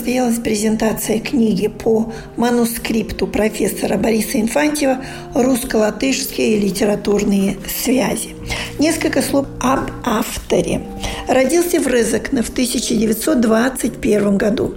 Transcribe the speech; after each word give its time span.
Состоялась 0.00 0.38
презентация 0.38 1.20
книги 1.20 1.68
по 1.68 2.10
манускрипту 2.38 3.26
профессора 3.26 3.98
Бориса 3.98 4.40
Инфантьева 4.40 5.04
«Русско-латышские 5.34 6.58
литературные 6.58 7.58
связи». 7.68 8.30
Несколько 8.78 9.20
слов 9.20 9.46
об 9.60 9.90
авторе. 10.02 10.80
Родился 11.28 11.80
в 11.80 11.86
Резекне 11.86 12.40
в 12.40 12.48
1921 12.48 14.38
году. 14.38 14.74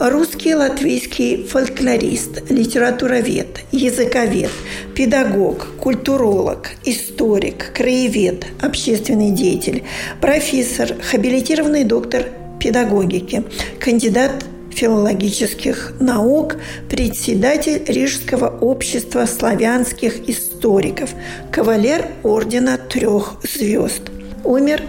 Русский 0.00 0.54
латвийский 0.54 1.44
фольклорист, 1.44 2.50
литературовед, 2.50 3.64
языковед, 3.72 4.50
педагог, 4.94 5.66
культуролог, 5.78 6.70
историк, 6.86 7.74
краевед, 7.74 8.46
общественный 8.62 9.32
деятель, 9.32 9.82
профессор, 10.22 10.94
хабилитированный 11.10 11.84
доктор 11.84 12.30
педагогики, 12.58 13.44
кандидат 13.78 14.32
филологических 14.74 15.94
наук, 16.00 16.56
председатель 16.88 17.82
Рижского 17.86 18.48
общества 18.60 19.26
славянских 19.26 20.28
историков, 20.28 21.10
кавалер 21.50 22.06
Ордена 22.22 22.78
Трех 22.78 23.36
Звезд. 23.42 24.02
Умер 24.44 24.82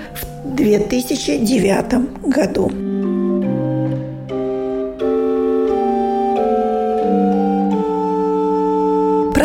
в 0.44 0.56
2009 0.56 2.28
году. 2.28 2.93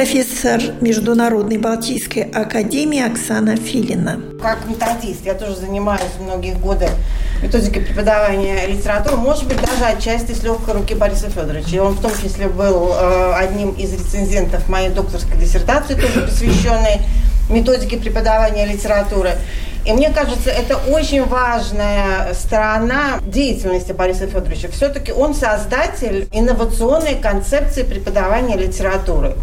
Профессор 0.08 0.62
Международной 0.80 1.58
Балтийской 1.58 2.22
академии 2.22 2.98
Оксана 2.98 3.56
Филина. 3.56 4.18
Как 4.40 4.66
методист, 4.66 5.26
я 5.26 5.34
тоже 5.34 5.56
занимаюсь 5.56 6.00
многие 6.18 6.54
годы 6.54 6.88
методикой 7.42 7.82
преподавания 7.82 8.66
литературы, 8.66 9.16
может 9.16 9.46
быть, 9.46 9.60
даже 9.60 9.84
отчасти 9.84 10.32
с 10.32 10.42
легкой 10.42 10.76
руки 10.76 10.94
Бориса 10.94 11.28
Федоровича. 11.28 11.82
Он 11.82 11.92
в 11.92 12.00
том 12.00 12.10
числе 12.22 12.48
был 12.48 12.90
э, 12.90 13.34
одним 13.34 13.72
из 13.72 13.92
рецензентов 13.92 14.66
моей 14.70 14.88
докторской 14.88 15.36
диссертации, 15.36 15.94
тоже 15.94 16.22
посвященной 16.22 17.02
методике 17.50 17.98
преподавания 17.98 18.64
литературы. 18.64 19.32
И 19.84 19.92
мне 19.92 20.08
кажется, 20.08 20.48
это 20.48 20.78
очень 20.90 21.26
важная 21.26 22.32
сторона 22.32 23.20
деятельности 23.26 23.92
Бориса 23.92 24.26
Федоровича. 24.26 24.68
Все-таки 24.68 25.12
он 25.12 25.34
создатель 25.34 26.28
инновационной 26.32 27.16
концепции 27.16 27.82
преподавания 27.82 28.56
литературы. 28.56 29.34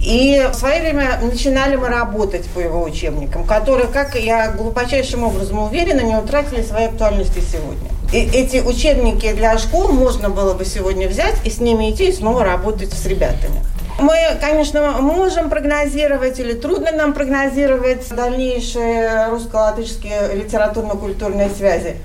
И 0.00 0.48
в 0.52 0.54
свое 0.54 0.80
время 0.80 1.18
начинали 1.22 1.76
мы 1.76 1.88
работать 1.88 2.46
по 2.50 2.60
его 2.60 2.82
учебникам, 2.82 3.44
которые, 3.44 3.86
как 3.86 4.14
я 4.14 4.50
глубочайшим 4.52 5.24
образом 5.24 5.58
уверена, 5.58 6.00
не 6.00 6.16
утратили 6.16 6.62
своей 6.62 6.88
актуальности 6.88 7.40
сегодня. 7.40 7.90
И 8.12 8.18
эти 8.18 8.58
учебники 8.58 9.32
для 9.32 9.58
школ 9.58 9.88
можно 9.88 10.28
было 10.28 10.54
бы 10.54 10.64
сегодня 10.64 11.08
взять 11.08 11.34
и 11.44 11.50
с 11.50 11.58
ними 11.58 11.90
идти 11.90 12.08
и 12.08 12.12
снова 12.12 12.44
работать 12.44 12.92
с 12.92 13.04
ребятами. 13.06 13.62
Мы, 13.98 14.14
конечно, 14.40 14.92
можем 15.00 15.48
прогнозировать 15.48 16.38
или 16.38 16.52
трудно 16.52 16.92
нам 16.92 17.14
прогнозировать 17.14 18.06
дальнейшие 18.10 19.28
русско-латышские 19.30 20.34
литературно-культурные 20.34 21.48
связи. 21.48 21.96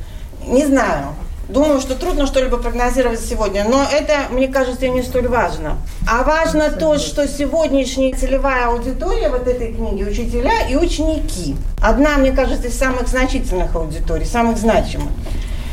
Не 0.47 0.65
знаю. 0.65 1.07
Думаю, 1.51 1.81
что 1.81 1.95
трудно 1.95 2.27
что-либо 2.27 2.55
прогнозировать 2.55 3.19
сегодня, 3.19 3.65
но 3.65 3.83
это, 3.83 4.31
мне 4.31 4.47
кажется, 4.47 4.87
не 4.87 5.01
столь 5.01 5.27
важно. 5.27 5.77
А 6.09 6.23
важно 6.23 6.71
то, 6.71 6.97
что 6.97 7.27
сегодняшняя 7.27 8.13
целевая 8.13 8.67
аудитория 8.67 9.27
вот 9.27 9.45
этой 9.49 9.73
книги– 9.73 10.03
учителя 10.09 10.65
и 10.69 10.77
ученики. 10.77 11.57
Одна, 11.81 12.15
мне 12.17 12.31
кажется, 12.31 12.69
из 12.69 12.77
самых 12.77 13.09
значительных 13.09 13.75
аудиторий, 13.75 14.25
самых 14.25 14.57
значимых. 14.57 15.09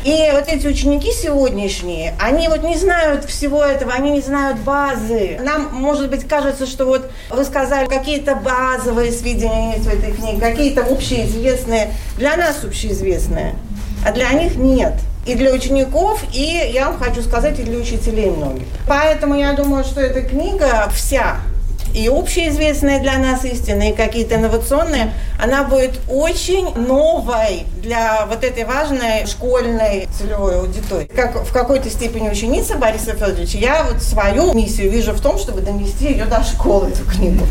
И 0.04 0.30
вот 0.32 0.48
эти 0.48 0.66
ученики 0.66 1.12
сегодняшние, 1.12 2.14
они 2.18 2.48
вот 2.48 2.64
не 2.64 2.76
знают 2.76 3.24
всего 3.26 3.62
этого, 3.62 3.92
они 3.92 4.10
не 4.10 4.20
знают 4.20 4.58
базы. 4.58 5.38
Нам, 5.40 5.68
может 5.72 6.10
быть, 6.10 6.26
кажется, 6.26 6.66
что 6.66 6.86
вот 6.86 7.08
вы 7.30 7.44
сказали, 7.44 7.86
какие-то 7.86 8.34
базовые 8.34 9.12
сведения 9.12 9.74
есть 9.76 9.86
в 9.86 9.94
этой 9.94 10.10
книге, 10.10 10.40
какие-то 10.40 10.82
общеизвестные, 10.82 11.92
для 12.16 12.36
нас 12.36 12.64
общеизвестные, 12.64 13.54
а 14.04 14.10
для 14.10 14.32
них 14.32 14.56
нет 14.56 14.94
и 15.28 15.34
для 15.34 15.52
учеников, 15.52 16.24
и, 16.32 16.70
я 16.72 16.88
вам 16.88 16.98
хочу 16.98 17.22
сказать, 17.22 17.58
и 17.58 17.62
для 17.62 17.76
учителей 17.76 18.30
многих. 18.30 18.66
Поэтому 18.86 19.36
я 19.36 19.52
думаю, 19.52 19.84
что 19.84 20.00
эта 20.00 20.22
книга 20.22 20.88
вся, 20.94 21.36
и 21.94 22.08
общеизвестные 22.08 23.00
для 23.00 23.18
нас 23.18 23.44
истины, 23.44 23.90
и 23.90 23.92
какие-то 23.94 24.36
инновационные, 24.36 25.12
она 25.38 25.64
будет 25.64 26.00
очень 26.08 26.74
новой 26.74 27.64
для 27.82 28.26
вот 28.26 28.42
этой 28.42 28.64
важной 28.64 29.26
школьной 29.26 30.08
целевой 30.18 30.60
аудитории. 30.60 31.10
Как 31.14 31.46
в 31.46 31.52
какой-то 31.52 31.90
степени 31.90 32.30
ученица 32.30 32.76
Бориса 32.76 33.12
Федоровича, 33.12 33.58
я 33.58 33.84
вот 33.84 34.02
свою 34.02 34.54
миссию 34.54 34.90
вижу 34.90 35.12
в 35.12 35.20
том, 35.20 35.38
чтобы 35.38 35.60
донести 35.60 36.06
ее 36.06 36.24
до 36.24 36.42
школы, 36.42 36.88
эту 36.88 37.04
книгу. 37.04 37.44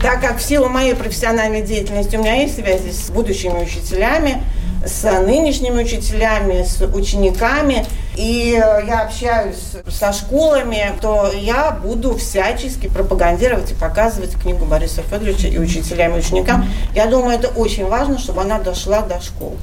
Так 0.00 0.20
как 0.20 0.38
в 0.38 0.42
силу 0.42 0.68
моей 0.68 0.94
профессиональной 0.94 1.62
деятельности 1.62 2.16
у 2.16 2.20
меня 2.20 2.34
есть 2.34 2.56
связи 2.56 2.90
с 2.90 3.10
будущими 3.10 3.62
учителями, 3.62 4.42
с 4.86 5.02
нынешними 5.20 5.82
учителями, 5.82 6.62
с 6.62 6.80
учениками, 6.82 7.86
и 8.16 8.60
я 8.86 9.02
общаюсь 9.02 9.72
со 9.88 10.12
школами, 10.12 10.92
то 11.00 11.30
я 11.32 11.70
буду 11.70 12.16
всячески 12.16 12.88
пропагандировать 12.88 13.72
и 13.72 13.74
показывать 13.74 14.34
книгу 14.34 14.64
Бориса 14.64 15.02
Федоровича 15.02 15.48
и 15.48 15.58
учителям, 15.58 16.14
и 16.14 16.18
ученикам. 16.18 16.68
Я 16.94 17.06
думаю, 17.06 17.38
это 17.38 17.48
очень 17.48 17.86
важно, 17.86 18.18
чтобы 18.18 18.42
она 18.42 18.58
дошла 18.58 19.02
до 19.02 19.20
школ. 19.20 19.56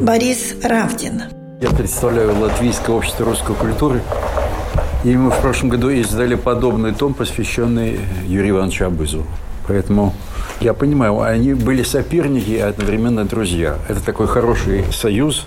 Борис 0.00 0.54
Равдин. 0.62 1.13
Я 1.64 1.70
представляю 1.70 2.38
Латвийское 2.38 2.94
общество 2.94 3.24
русской 3.24 3.54
культуры. 3.54 4.02
И 5.02 5.16
мы 5.16 5.30
в 5.30 5.40
прошлом 5.40 5.70
году 5.70 5.88
издали 5.88 6.34
подобный 6.34 6.92
том, 6.92 7.14
посвященный 7.14 8.00
Юрию 8.26 8.56
Ивановичу 8.56 8.84
Абызу. 8.84 9.24
Поэтому 9.66 10.12
я 10.60 10.74
понимаю, 10.74 11.22
они 11.22 11.54
были 11.54 11.82
соперники 11.82 12.50
и 12.50 12.58
одновременно 12.58 13.24
друзья. 13.24 13.78
Это 13.88 14.04
такой 14.04 14.26
хороший 14.26 14.84
союз, 14.92 15.46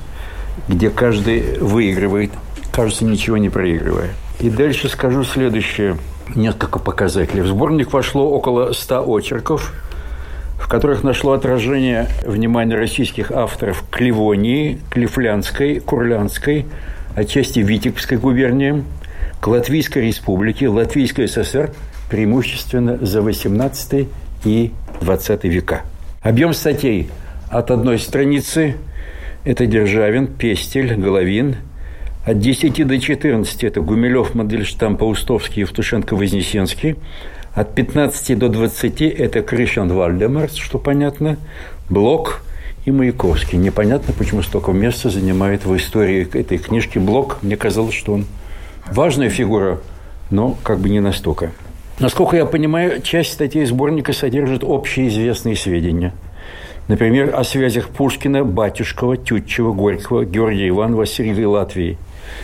где 0.67 0.89
каждый 0.89 1.59
выигрывает, 1.59 2.31
кажется, 2.71 3.05
ничего 3.05 3.37
не 3.37 3.51
проигрывая. 3.51 4.09
И 4.39 4.49
дальше 4.49 4.89
скажу 4.89 5.23
следующее. 5.23 5.99
Несколько 6.33 6.79
показателей. 6.79 7.43
В 7.43 7.47
сборник 7.47 7.93
вошло 7.93 8.27
около 8.27 8.73
100 8.73 9.05
очерков– 9.07 9.71
в 10.67 10.69
которых 10.69 11.01
нашло 11.01 11.31
отражение 11.31 12.09
внимание 12.25 12.77
российских 12.77 13.31
авторов 13.31 13.85
к 13.89 14.01
Ливонии, 14.01 14.79
к 14.89 15.79
Курлянской, 15.85 16.65
отчасти 17.15 17.59
Витебской 17.59 18.17
губернии, 18.17 18.83
к 19.39 19.47
Латвийской 19.47 20.07
республике, 20.07 20.67
Латвийской 20.67 21.29
ССР, 21.29 21.71
преимущественно 22.09 22.97
за 22.97 23.21
18 23.21 24.09
и 24.43 24.73
20 24.99 25.43
века. 25.45 25.83
Объем 26.21 26.53
статей 26.53 27.09
от 27.49 27.71
одной 27.71 27.97
страницы– 27.97 28.75
это 29.45 29.67
Державин, 29.67 30.27
Пестель, 30.27 30.95
Головин. 30.95 31.55
От 32.25 32.39
10 32.39 32.85
до 32.85 32.99
14– 32.99 33.63
это 33.63 33.79
Гумилев, 33.79 34.35
Мандельштам, 34.35 34.97
Паустовский, 34.97 35.61
Евтушенко, 35.61 36.17
Вознесенский– 36.17 36.97
от 37.57 37.73
15 37.73 38.37
до 38.37 38.49
20– 38.49 39.01
это 39.01 39.41
Кришьян 39.41 39.91
Вальдемарс, 39.91 40.53
что 40.57 40.77
понятно, 40.77 41.37
Блок 41.89 42.43
и 42.85 42.91
Маяковский. 42.91 43.57
Непонятно, 43.57 44.13
почему 44.15 44.43
столько 44.43 44.73
места 44.73 45.09
занимает 45.09 45.65
в 45.65 45.75
истории 45.75 46.29
этой 46.39 46.59
книжки 46.59 46.99
Блок. 46.99 47.39
Мне 47.41 47.57
казалось, 47.57 47.95
что 47.95 48.13
он 48.13 48.25
важная 48.91 49.31
фигура, 49.31 49.79
но 50.29 50.55
как 50.61 50.77
бы 50.77 50.89
не 50.89 50.99
настолько. 50.99 51.51
Насколько 51.97 52.37
я 52.37 52.45
понимаю, 52.45 53.01
часть 53.01 53.33
статей 53.33 53.65
сборника 53.65 54.13
содержит 54.13 54.63
общеизвестные 54.63 55.55
сведения. 55.55 56.13
Например, 56.87 57.33
о 57.35 57.43
связях 57.43 57.89
Пушкина, 57.89 58.43
Батюшкова, 58.43 59.17
Тютчева, 59.17 59.73
Горького, 59.73 60.25
Георгия 60.25 60.69
Иванова 60.69 61.05
с 61.07 61.17
Ригой 61.17 61.45
Латвии. 61.45 61.97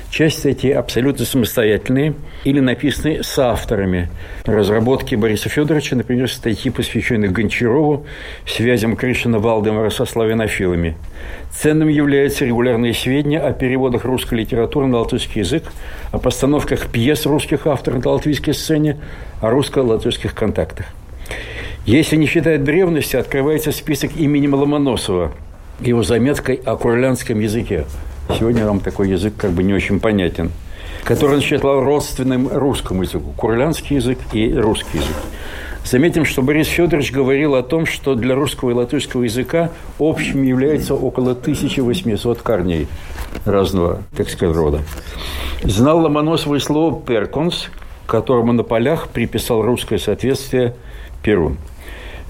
Часть 0.10 0.46
эти 0.46 0.68
абсолютно 0.68 1.26
самостоятельные 1.26 2.14
или 2.44 2.60
написаны 2.60 3.24
с 3.24 3.40
авторами. 3.40 4.10
Разработки 4.46 5.16
Бориса 5.16 5.50
Федоровича, 5.50 5.96
например, 5.96 6.30
статьи, 6.30 6.70
посвященные 6.70 7.32
Гончарову, 7.32 8.06
связям 8.46 8.96
Кришина 8.96 9.40
Валдемара 9.40 9.90
со 9.90 10.06
славянофилами. 10.06 10.96
Ценным 11.52 11.88
являются 11.88 12.46
регулярные 12.46 12.94
сведения 12.94 13.40
о 13.40 13.54
переводах 13.54 14.06
русской 14.06 14.36
литературы 14.36 14.88
на 14.88 15.00
латышский 15.00 15.42
язык, 15.42 15.64
о 16.12 16.20
постановках 16.20 16.88
пьес 16.88 17.26
русских 17.26 17.68
авторов 17.68 18.04
на 18.04 18.12
латвийской 18.12 18.54
сцене, 18.54 18.98
о 19.42 19.50
русско-латышских 19.50 20.34
контактах. 20.34 20.88
Если 21.86 22.16
не 22.16 22.28
считать 22.28 22.64
древности, 22.64 23.18
открывается 23.18 23.72
список 23.72 24.16
имени 24.16 24.48
Ломоносова, 24.48 25.34
его 25.80 26.02
заметкой 26.02 26.62
о 26.64 26.78
курлянском 26.78 27.40
языке. 27.40 27.86
Сегодня 28.30 28.66
нам 28.66 28.80
такой 28.80 29.10
язык 29.10 29.34
как 29.38 29.52
бы 29.52 29.64
не 29.64 29.74
очень 29.74 30.00
понятен 30.00 30.52
который 31.04 31.36
он 31.36 31.42
считал 31.42 31.82
родственным 31.82 32.48
русскому 32.52 33.04
языку. 33.04 33.34
Курлянский 33.36 33.98
язык 33.98 34.20
и 34.32 34.54
русский 34.54 34.98
язык. 34.98 35.16
Заметим, 35.86 36.24
что 36.24 36.42
Борис 36.42 36.68
Федорович 36.68 37.12
говорил 37.12 37.56
о 37.56 37.64
том, 37.64 37.86
что 37.86 38.16
для 38.16 38.36
русского 38.36 38.72
и 38.72 38.74
латышского 38.74 39.24
языка 39.24 39.70
общим 40.00 40.44
является 40.44 40.96
около 40.96 41.32
1800 41.32 42.42
корней 42.42 42.88
разного, 43.44 44.02
так 44.16 44.30
сказать, 44.30 44.56
рода. 44.56 44.80
Знал 45.64 46.00
Ломоносовое 46.00 46.60
слово 46.60 47.02
«перконс», 47.02 47.68
которому 48.08 48.54
на 48.54 48.64
полях 48.64 49.10
приписал 49.10 49.62
русское 49.62 50.00
соответствие 50.00 50.74
«перун». 51.22 51.58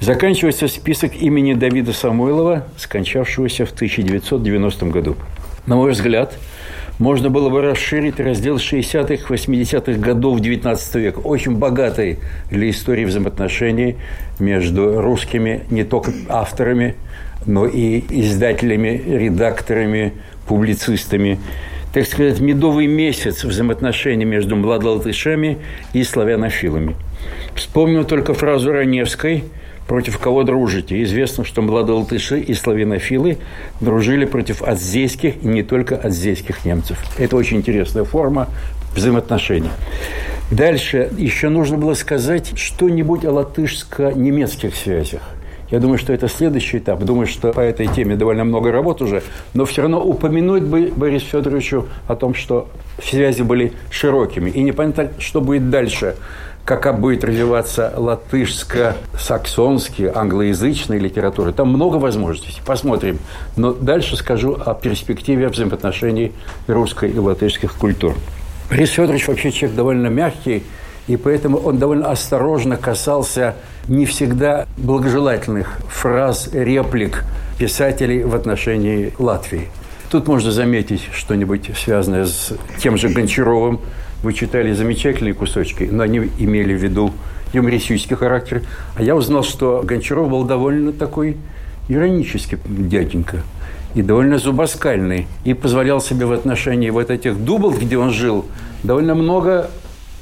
Заканчивается 0.02 0.68
список 0.68 1.16
имени 1.16 1.54
Давида 1.54 1.94
Самойлова, 1.94 2.64
скончавшегося 2.78 3.66
в 3.68 3.72
1990 3.72 4.86
году. 4.88 5.16
На 5.66 5.78
мой 5.78 5.92
взгляд, 5.92 6.38
можно 7.00 7.30
было 7.30 7.50
бы 7.50 7.62
расширить 7.62 8.20
раздел 8.20 8.58
60-х, 8.58 9.34
80-х 9.34 9.94
годов 9.94 10.42
XIX 10.42 11.00
века, 11.00 11.20
очень 11.20 11.56
богатый 11.56 12.20
для 12.52 12.70
истории 12.70 13.06
взаимоотношений 13.06 13.96
между 14.40 15.02
русскими 15.02 15.64
не 15.70 15.86
только 15.86 16.12
авторами, 16.28 16.96
но 17.46 17.66
и 17.66 18.04
издателями, 18.10 19.02
редакторами, 19.06 20.14
публицистами. 20.48 21.40
Так 21.94 22.08
сказать, 22.08 22.42
медовый 22.42 22.88
месяц 22.88 23.46
взаимоотношений 23.46 24.26
между 24.26 24.58
младолатышами 24.58 25.60
и 25.94 26.04
славянофилами. 26.04 26.96
Вспомню 27.56 28.04
только 28.04 28.34
фразу 28.34 28.74
Раневской– 28.74 29.46
против 29.88 30.18
кого 30.18 30.44
дружите. 30.44 31.02
Известно, 31.04 31.44
что 31.44 31.62
младолатыши 31.62 32.40
и 32.40 32.54
славянофилы 32.54 33.38
дружили 33.80 34.26
против 34.26 34.62
адзейских 34.62 35.44
и 35.44 35.48
не 35.48 35.64
только 35.64 35.96
адзейских 35.96 36.66
немцев. 36.66 36.98
Это 37.18 37.36
очень 37.36 37.58
интересная 37.58 38.04
форма 38.04 38.48
взаимоотношений. 38.96 39.70
Дальше 40.52 41.10
еще 41.18 41.50
нужно 41.50 41.78
было 41.78 41.94
сказать 41.96 42.54
что-нибудь 42.58 43.26
о 43.26 43.32
латышско-немецких 43.32 44.76
связях. 44.76 45.22
Я 45.72 45.80
думаю, 45.80 45.98
что 45.98 46.14
это 46.14 46.28
следующий 46.28 46.78
этап. 46.78 47.04
Думаю, 47.04 47.26
что 47.26 47.52
по 47.52 47.60
этой 47.60 47.88
теме 47.88 48.16
довольно 48.16 48.44
много 48.44 48.72
работ 48.72 49.02
уже. 49.02 49.24
Но 49.56 49.66
все 49.66 49.82
равно 49.82 50.04
упомянуть 50.04 50.62
бы 50.62 50.94
Борису 50.96 51.26
Федоровичу 51.26 51.88
о 52.08 52.16
том, 52.16 52.36
что 52.36 52.68
связи 53.04 53.42
были 53.42 53.74
широкими. 53.90 54.52
И 54.52 54.62
непонятно, 54.62 55.10
что 55.18 55.42
будет 55.42 55.72
дальше 55.72 56.16
как 56.66 57.00
будет 57.00 57.24
развиваться 57.24 57.94
латышско-саксонские, 57.96 60.12
англоязычные 60.16 61.00
литературы. 61.00 61.52
Там 61.52 61.70
много 61.70 61.98
возможностей. 61.98 62.62
Посмотрим. 62.66 63.20
Но 63.58 63.74
дальше 63.74 64.16
скажу 64.16 64.54
о 64.54 64.74
перспективе 64.74 65.50
взаимоотношений 65.50 66.32
русской 66.68 67.12
и 67.12 67.20
латышских 67.20 67.74
культур. 67.74 68.16
Борис 68.70 68.92
Федорович 68.92 69.28
вообще 69.28 69.52
человек 69.52 69.76
довольно 69.76 70.08
мягкий, 70.08 70.64
и 71.08 71.18
поэтому 71.18 71.58
он 71.58 71.80
довольно 71.80 72.10
осторожно 72.10 72.78
касался 72.78 73.56
не 73.90 74.06
всегда 74.06 74.66
благожелательных 74.78 75.80
фраз, 75.90 76.48
реплик 76.54 77.26
писателей 77.58 78.24
в 78.24 78.34
отношении 78.36 79.12
Латвии. 79.20 79.68
Тут 80.10 80.28
можно 80.28 80.52
заметить 80.52 81.10
что-нибудь 81.12 81.72
связанное 81.76 82.26
с 82.26 82.54
тем 82.80 82.96
же 82.98 83.10
Гончаровым, 83.10 83.82
вы 84.24 84.34
читали 84.34 84.74
замечательные 84.74 85.34
кусочки, 85.34 85.84
но 85.84 86.04
они 86.04 86.32
имели 86.40 86.74
в 86.74 86.82
виду 86.82 87.14
юмористический 87.54 88.16
характер. 88.16 88.64
А 88.96 89.04
я 89.04 89.16
узнал, 89.16 89.44
что 89.44 89.84
Гончаров 89.84 90.30
был 90.30 90.44
довольно 90.46 90.94
такой 90.94 91.38
иронический 91.90 92.58
дяденька 92.66 93.44
и 93.94 94.02
довольно 94.02 94.40
зубоскальный. 94.40 95.28
И 95.44 95.54
позволял 95.54 96.02
себе 96.02 96.26
в 96.26 96.32
отношении 96.32 96.90
вот 96.90 97.12
этих 97.12 97.44
дублов, 97.44 97.80
где 97.80 97.98
он 97.98 98.12
жил, 98.12 98.46
довольно 98.84 99.14
много 99.14 99.70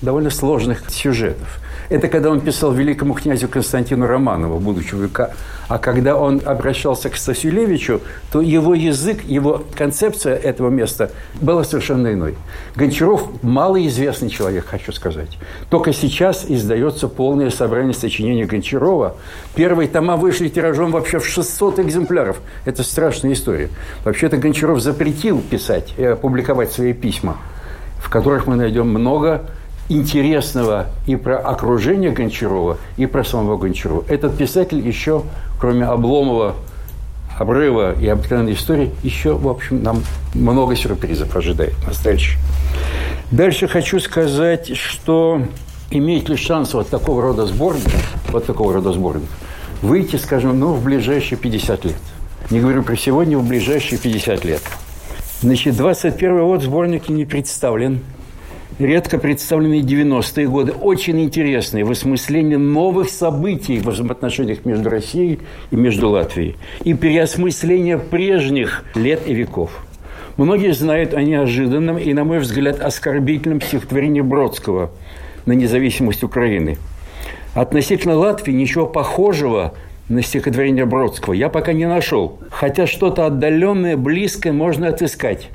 довольно 0.02 0.32
сложных 0.32 0.90
сюжетов. 0.90 1.60
Это 1.92 2.08
когда 2.08 2.30
он 2.30 2.40
писал 2.40 2.72
великому 2.72 3.14
князю 3.14 3.50
Константину 3.50 4.08
Романову, 4.08 4.62
будучи 4.62 4.96
века. 4.96 5.32
А 5.68 5.78
когда 5.78 6.16
он 6.16 6.42
обращался 6.46 7.10
к 7.10 7.18
Стасюлевичу, 7.18 8.00
то 8.32 8.40
его 8.40 8.74
язык, 8.74 9.26
его 9.26 9.66
концепция 9.76 10.38
этого 10.38 10.70
места 10.70 11.12
была 11.42 11.66
совершенно 11.66 12.14
иной. 12.14 12.38
Гончаров– 12.78 13.28
малоизвестный 13.42 14.30
человек, 14.30 14.68
хочу 14.68 14.94
сказать. 14.94 15.38
Только 15.70 15.92
сейчас 15.92 16.46
издается 16.48 17.10
полное 17.10 17.50
собрание 17.50 17.94
сочинений 17.94 18.46
Гончарова. 18.46 19.18
Первые 19.54 19.90
тома 19.90 20.16
вышли 20.16 20.48
тиражом 20.48 20.92
вообще 20.92 21.20
в 21.20 21.26
600 21.26 21.80
экземпляров. 21.80 22.38
Это 22.64 22.84
страшная 22.84 23.34
история. 23.34 23.68
Вообще-то 24.06 24.38
Гончаров 24.38 24.80
запретил 24.80 25.42
писать 25.42 25.94
и 25.98 26.06
опубликовать 26.06 26.72
свои 26.72 26.94
письма, 26.94 27.36
в 27.98 28.10
которых 28.10 28.48
мы 28.48 28.56
найдем 28.56 28.88
много 28.88 29.42
интересного 29.92 30.88
и 31.06 31.16
про 31.16 31.38
окружение 31.38 32.12
Гончарова, 32.12 32.78
и 32.98 33.06
про 33.06 33.24
самого 33.24 33.58
Гончарова. 33.58 34.04
Этот 34.08 34.38
писатель 34.38 34.86
еще, 34.86 35.24
кроме 35.60 35.86
Обломова, 35.86 36.56
обрыва 37.38 37.94
и 38.00 38.08
обыкновенной 38.08 38.54
истории, 38.54 38.92
еще, 39.04 39.34
в 39.34 39.48
общем, 39.48 39.84
нам 39.84 40.04
много 40.34 40.76
сюрпризов 40.76 41.36
ожидает 41.36 41.74
нас 41.86 42.02
дальше. 42.02 42.38
Дальше 43.32 43.68
хочу 43.68 44.00
сказать, 44.00 44.76
что 44.76 45.42
имеет 45.90 46.30
ли 46.30 46.36
шанс 46.36 46.74
вот 46.74 46.90
такого 46.90 47.22
рода 47.22 47.46
сборник, 47.46 47.90
вот 48.30 48.46
такого 48.46 48.74
рода 48.74 48.94
сборник, 48.94 49.30
выйти, 49.82 50.18
скажем, 50.18 50.60
ну, 50.60 50.74
в 50.74 50.84
ближайшие 50.84 51.38
50 51.38 51.86
лет. 51.86 51.96
Не 52.50 52.60
говорю 52.60 52.84
про 52.84 52.96
сегодня, 52.96 53.38
в 53.38 53.48
ближайшие 53.48 53.98
50 53.98 54.46
лет. 54.46 54.62
Значит, 55.42 55.76
21 55.76 56.40
год 56.46 56.62
сборник 56.62 57.10
не 57.10 57.26
представлен– 57.26 58.02
редко 58.80 59.18
представленные 59.18 59.82
90-е 59.82 60.48
годы, 60.48 60.72
очень 60.72 61.22
интересные 61.22 61.84
в 61.84 61.92
осмыслении 61.92 62.56
новых 62.56 63.10
событий 63.10 63.80
в 63.80 63.88
взаимоотношениях 63.88 64.66
между 64.66 64.90
Россией 64.90 65.40
и 65.72 65.76
между 65.76 66.10
Латвией 66.10 66.56
и 66.84 66.94
переосмысление 66.94 67.98
прежних 67.98 68.84
лет 68.96 69.22
и 69.28 69.34
веков. 69.34 69.86
Многие 70.38 70.74
знают 70.74 71.14
о 71.14 71.22
неожиданном 71.22 71.98
и, 71.98 72.14
на 72.14 72.24
мой 72.24 72.40
взгляд, 72.40 72.80
оскорбительном 72.80 73.62
стихотворении 73.62 74.22
Бродского 74.22 74.92
на 75.46 75.52
независимость 75.54 76.24
Украины. 76.24 76.78
Относительно 77.54 78.16
Латвии 78.16 78.54
ничего 78.54 78.88
похожего 78.88 79.74
на 80.08 80.22
стихотворение 80.22 80.86
Бродского 80.86 81.34
я 81.34 81.50
пока 81.50 81.74
не 81.74 81.86
нашел, 81.86 82.40
хотя 82.50 82.88
что-то 82.88 83.26
отдаленное, 83.26 83.98
близкое 83.98 84.52
можно 84.52 84.88
отыскать. 84.88 85.50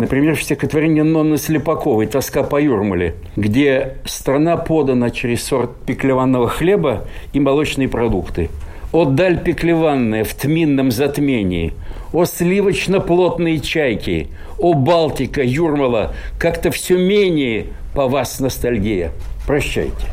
Например, 0.00 0.34
в 0.34 0.42
стихотворении 0.42 1.02
Нонны 1.02 1.36
Слепаковой 1.36 2.06
«Тоска 2.06 2.42
по 2.42 2.58
Юрмале», 2.58 3.16
где 3.36 3.98
страна 4.06 4.56
подана 4.56 5.10
через 5.10 5.44
сорт 5.44 5.72
пеклеванного 5.84 6.48
хлеба 6.48 7.06
и 7.34 7.38
молочные 7.38 7.86
продукты. 7.86 8.48
«О 8.92 9.04
даль 9.04 9.38
пеклеванная 9.38 10.24
в 10.24 10.32
тминном 10.32 10.90
затмении», 10.90 11.74
«О 12.14 12.24
сливочно-плотные 12.24 13.60
чайки», 13.60 14.28
«О 14.58 14.72
Балтика, 14.72 15.42
Юрмала, 15.42 16.14
как-то 16.38 16.70
все 16.70 16.96
менее 16.96 17.66
по 17.94 18.08
вас 18.08 18.40
ностальгия». 18.40 19.10
Прощайте. 19.46 20.06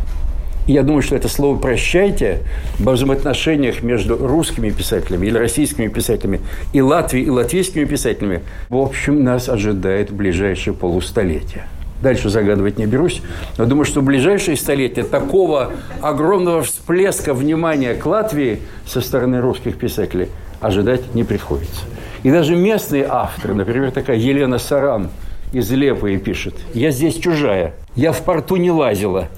Я 0.67 0.83
думаю, 0.83 1.01
что 1.01 1.15
это 1.15 1.29
слово 1.29 1.57
«прощайте» 1.57 2.39
в 2.77 2.91
взаимоотношениях 2.91 3.83
между 3.83 4.17
русскими 4.17 4.69
писателями 4.69 5.27
или 5.27 5.37
российскими 5.37 5.87
писателями 5.87 6.41
и 6.73 6.81
Латвией 6.81 7.25
и 7.25 7.29
латвийскими 7.29 7.85
писателями, 7.85 8.43
в 8.67 8.75
общем, 8.75 9.23
нас 9.23 9.47
ожидает 9.47 10.11
ближайшее 10.11 10.73
полустолетие. 10.73 11.63
Дальше 12.01 12.27
загадывать 12.27 12.77
не 12.77 12.85
берусь, 12.85 13.21
но 13.57 13.65
думаю, 13.65 13.85
что 13.85 14.01
в 14.01 14.03
ближайшие 14.03 14.57
столетия 14.57 15.03
такого 15.03 15.71
огромного 16.01 16.63
всплеска 16.63 17.33
внимания 17.33 17.93
к 17.93 18.05
Латвии 18.05 18.59
со 18.85 18.99
стороны 18.99 19.39
русских 19.39 19.77
писателей 19.77 20.27
ожидать 20.59 21.15
не 21.15 21.23
приходится. 21.23 21.85
И 22.23 22.29
даже 22.29 22.57
местные 22.57 23.05
авторы, 23.09 23.53
например, 23.53 23.91
такая 23.91 24.17
Елена 24.17 24.57
Саран 24.57 25.11
из 25.53 25.71
Лепы 25.71 26.17
пишет, 26.17 26.55
«Я 26.73 26.91
здесь 26.91 27.15
чужая, 27.15 27.73
я 27.95 28.11
в 28.11 28.21
порту 28.23 28.57
не 28.57 28.69
лазила, 28.69 29.29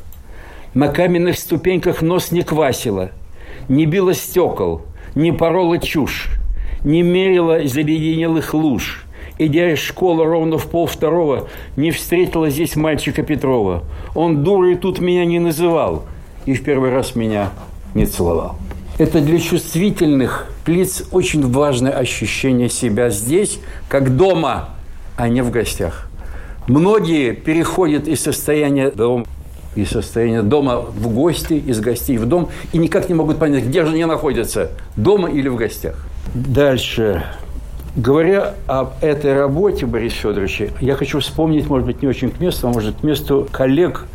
на 0.74 0.88
каменных 0.88 1.38
ступеньках 1.38 2.02
нос 2.02 2.32
не 2.32 2.44
квасило, 2.44 3.12
не 3.68 3.86
било 3.86 4.14
стекол, 4.14 4.84
не 5.16 5.32
порола 5.32 5.80
чушь. 5.80 6.30
не 6.84 7.02
мерила 7.02 7.68
заледенелых 7.68 8.54
луж. 8.54 9.04
Идя 9.38 9.72
из 9.72 9.80
школы 9.80 10.26
ровно 10.26 10.58
в 10.58 10.68
пол 10.68 10.86
второго, 10.86 11.48
не 11.76 11.92
встретила 11.92 12.50
здесь 12.50 12.76
мальчика 12.76 13.24
Петрова. 13.24 13.84
Он 14.16 14.44
дурой 14.44 14.76
тут 14.76 15.00
меня 15.00 15.26
не 15.26 15.40
называл 15.40 16.06
и 16.46 16.54
в 16.54 16.64
первый 16.64 16.92
раз 16.92 17.16
меня 17.16 17.52
не 17.96 18.06
целовал. 18.06 18.56
Это 18.98 19.22
для 19.22 19.40
чувствительных 19.40 20.52
лиц 20.66 21.04
очень 21.12 21.50
важное 21.50 21.94
ощущение 21.94 22.70
себя 22.70 23.10
здесь, 23.10 23.60
как 23.88 24.16
дома, 24.16 24.70
а 25.16 25.30
не 25.30 25.42
в 25.42 25.52
гостях. 25.52 26.10
Многие 26.68 27.32
переходят 27.32 28.08
из 28.08 28.22
состояния 28.22 28.92
дома 28.92 29.26
из 29.76 29.90
состояния 29.90 30.42
дома 30.42 30.78
в 30.78 31.10
гости, 31.10 31.54
из 31.54 31.80
гостей 31.80 32.18
в 32.18 32.26
дом, 32.26 32.50
и 32.74 32.78
никак 32.78 33.10
не 33.10 33.16
могут 33.16 33.38
понять, 33.40 33.66
где 33.66 33.86
же 33.86 33.94
они 33.94 34.06
находятся, 34.06 34.72
дома 34.96 35.30
или 35.30 35.48
в 35.48 35.56
гостях. 35.56 35.96
Дальше. 36.34 37.24
Говоря 37.96 38.54
об 38.68 38.94
этой 39.02 39.34
работе 39.34 39.86
Бориса 39.86 40.16
Федоровича, 40.18 40.68
я 40.80 40.96
хочу 40.96 41.20
вспомнить, 41.20 41.68
может 41.68 41.88
быть, 41.88 42.02
не 42.02 42.08
очень 42.08 42.30
к 42.30 42.40
месту, 42.40 42.68
а 42.68 42.72
может, 42.72 42.98
к 42.98 43.04
месту 43.04 43.48
коллег, 43.52 44.06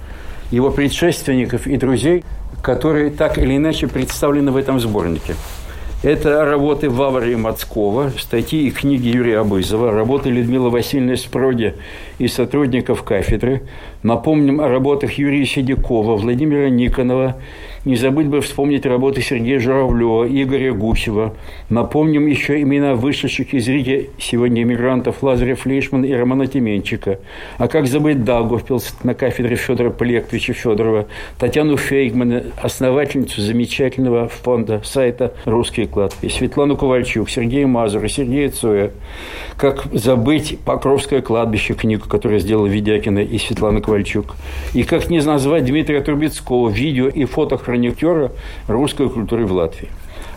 его 0.51 0.71
предшественников 0.71 1.67
и 1.67 1.77
друзей, 1.77 2.25
которые 2.63 3.11
так 3.11 3.37
или 3.39 3.57
иначе 3.57 3.89
представлены 3.89 4.53
в 4.53 4.57
этом 4.57 4.81
сборнике. 4.81 5.35
Это 6.05 6.45
работы 6.45 6.91
Вавры 6.91 7.35
Мацкова, 7.35 8.13
статьи 8.19 8.67
и 8.67 8.71
книги 8.71 9.09
Юрия 9.09 9.39
Абызова, 9.39 9.91
работы 9.91 10.29
Людмилы 10.29 10.69
Васильевны 10.69 11.17
Спроди 11.17 11.73
и 12.19 12.29
сотрудников 12.29 13.05
кафедры. 13.05 13.63
Напомним 14.03 14.61
о 14.61 14.69
работах 14.69 15.13
Юрия 15.15 15.47
Седякова, 15.47 16.17
Владимира 16.17 16.69
Никонова, 16.69 17.37
не 17.85 17.97
забыть 17.97 18.29
бы 18.29 18.41
вспомнить 18.41 18.87
работы 18.87 19.21
Сергея 19.21 19.59
Журавлева, 19.59 20.27
Игоря 20.27 20.73
Гусева. 20.73 21.35
Напомним 21.69 22.27
еще 22.27 22.61
имена 22.63 22.95
вышедших 22.95 23.53
из 23.55 23.69
Риги 23.69 24.11
сегодня 24.19 24.63
иммигрантов 24.63 25.23
Лазаря 25.23 25.55
Флейшман 25.55 26.05
и 26.05 26.13
Романа 26.13 26.47
Тименчика. 26.47 27.19
А 27.59 27.69
как 27.69 27.87
забыть 27.87 28.25
Даугавпилс 28.25 28.97
на 29.03 29.15
кафедре 29.15 29.57
Федора 29.57 29.91
Полектовича 29.91 30.53
Федорова, 30.53 31.07
Татьяну 31.39 31.77
Фейгмана, 31.77 32.45
основательницу 32.61 33.41
замечательного 33.41 34.29
фонда 34.29 34.81
сайта 34.85 35.35
«Русские 35.45 35.87
кладки», 35.87 36.29
Светлану 36.29 36.77
Ковальчук, 36.77 37.29
Сергея 37.29 37.67
Мазура, 37.67 38.09
Сергея 38.09 38.51
Цоя. 38.51 38.91
Как 39.57 39.87
забыть 39.93 40.59
Покровское 40.65 41.21
кладбище, 41.21 41.75
книгу, 41.75 42.09
которую 42.09 42.41
сделала 42.41 42.67
Ведякина 42.67 43.21
и 43.21 43.39
Светлана 43.39 43.81
Ковальчук. 43.81 44.35
И 44.73 44.83
как 44.85 45.11
не 45.11 45.21
назвать 45.21 45.65
Дмитрия 45.65 46.01
Трубецкого, 46.01 46.69
видео 46.69 47.09
и 47.09 47.25
фото 47.25 47.57
хроникера 47.75 48.31
русской 48.69 49.09
культуры 49.09 49.47
в 49.47 49.53
Латвии. 49.53 49.89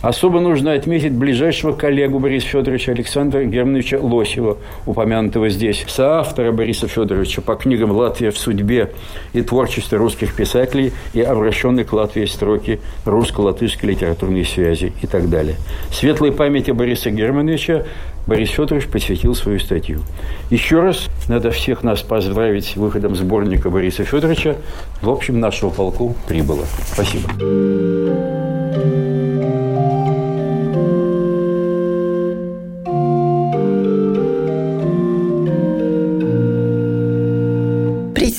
Особо 0.01 0.39
нужно 0.39 0.73
отметить 0.73 1.11
ближайшего 1.11 1.73
коллегу 1.73 2.19
Бориса 2.19 2.47
Федоровича 2.47 2.91
Александра 2.91 3.43
Германовича 3.43 3.97
Лосева, 3.99 4.57
упомянутого 4.85 5.49
здесь, 5.49 5.83
соавтора 5.87 6.51
Бориса 6.51 6.87
Федоровича 6.87 7.41
по 7.41 7.55
книгам 7.55 7.91
«Латвия 7.91 8.29
в 8.29 8.37
судьбе» 8.37 8.91
и 9.33 9.41
творчестве 9.41 9.97
русских 9.97 10.35
писателей 10.35 10.93
и 11.13 11.21
обращенной 11.21 11.83
к 11.83 11.93
Латвии 11.93 12.25
строки 12.25 12.79
русско-латышской 13.05 13.89
литературной 13.89 14.45
связи 14.45 14.93
и 15.01 15.07
так 15.07 15.29
далее. 15.29 15.55
Светлой 15.91 16.31
памяти 16.31 16.71
Бориса 16.71 17.09
Германовича 17.09 17.85
Борис 18.27 18.49
Федорович 18.49 18.87
посвятил 18.87 19.33
свою 19.33 19.59
статью. 19.59 20.01
Еще 20.49 20.81
раз 20.81 21.07
надо 21.27 21.51
всех 21.51 21.83
нас 21.83 22.01
поздравить 22.01 22.65
с 22.65 22.75
выходом 22.75 23.15
сборника 23.15 23.69
Бориса 23.69 24.03
Федоровича. 24.03 24.57
В 25.01 25.09
общем, 25.09 25.39
нашего 25.39 25.69
полку 25.69 26.15
прибыло. 26.27 26.65
Спасибо. 26.93 27.29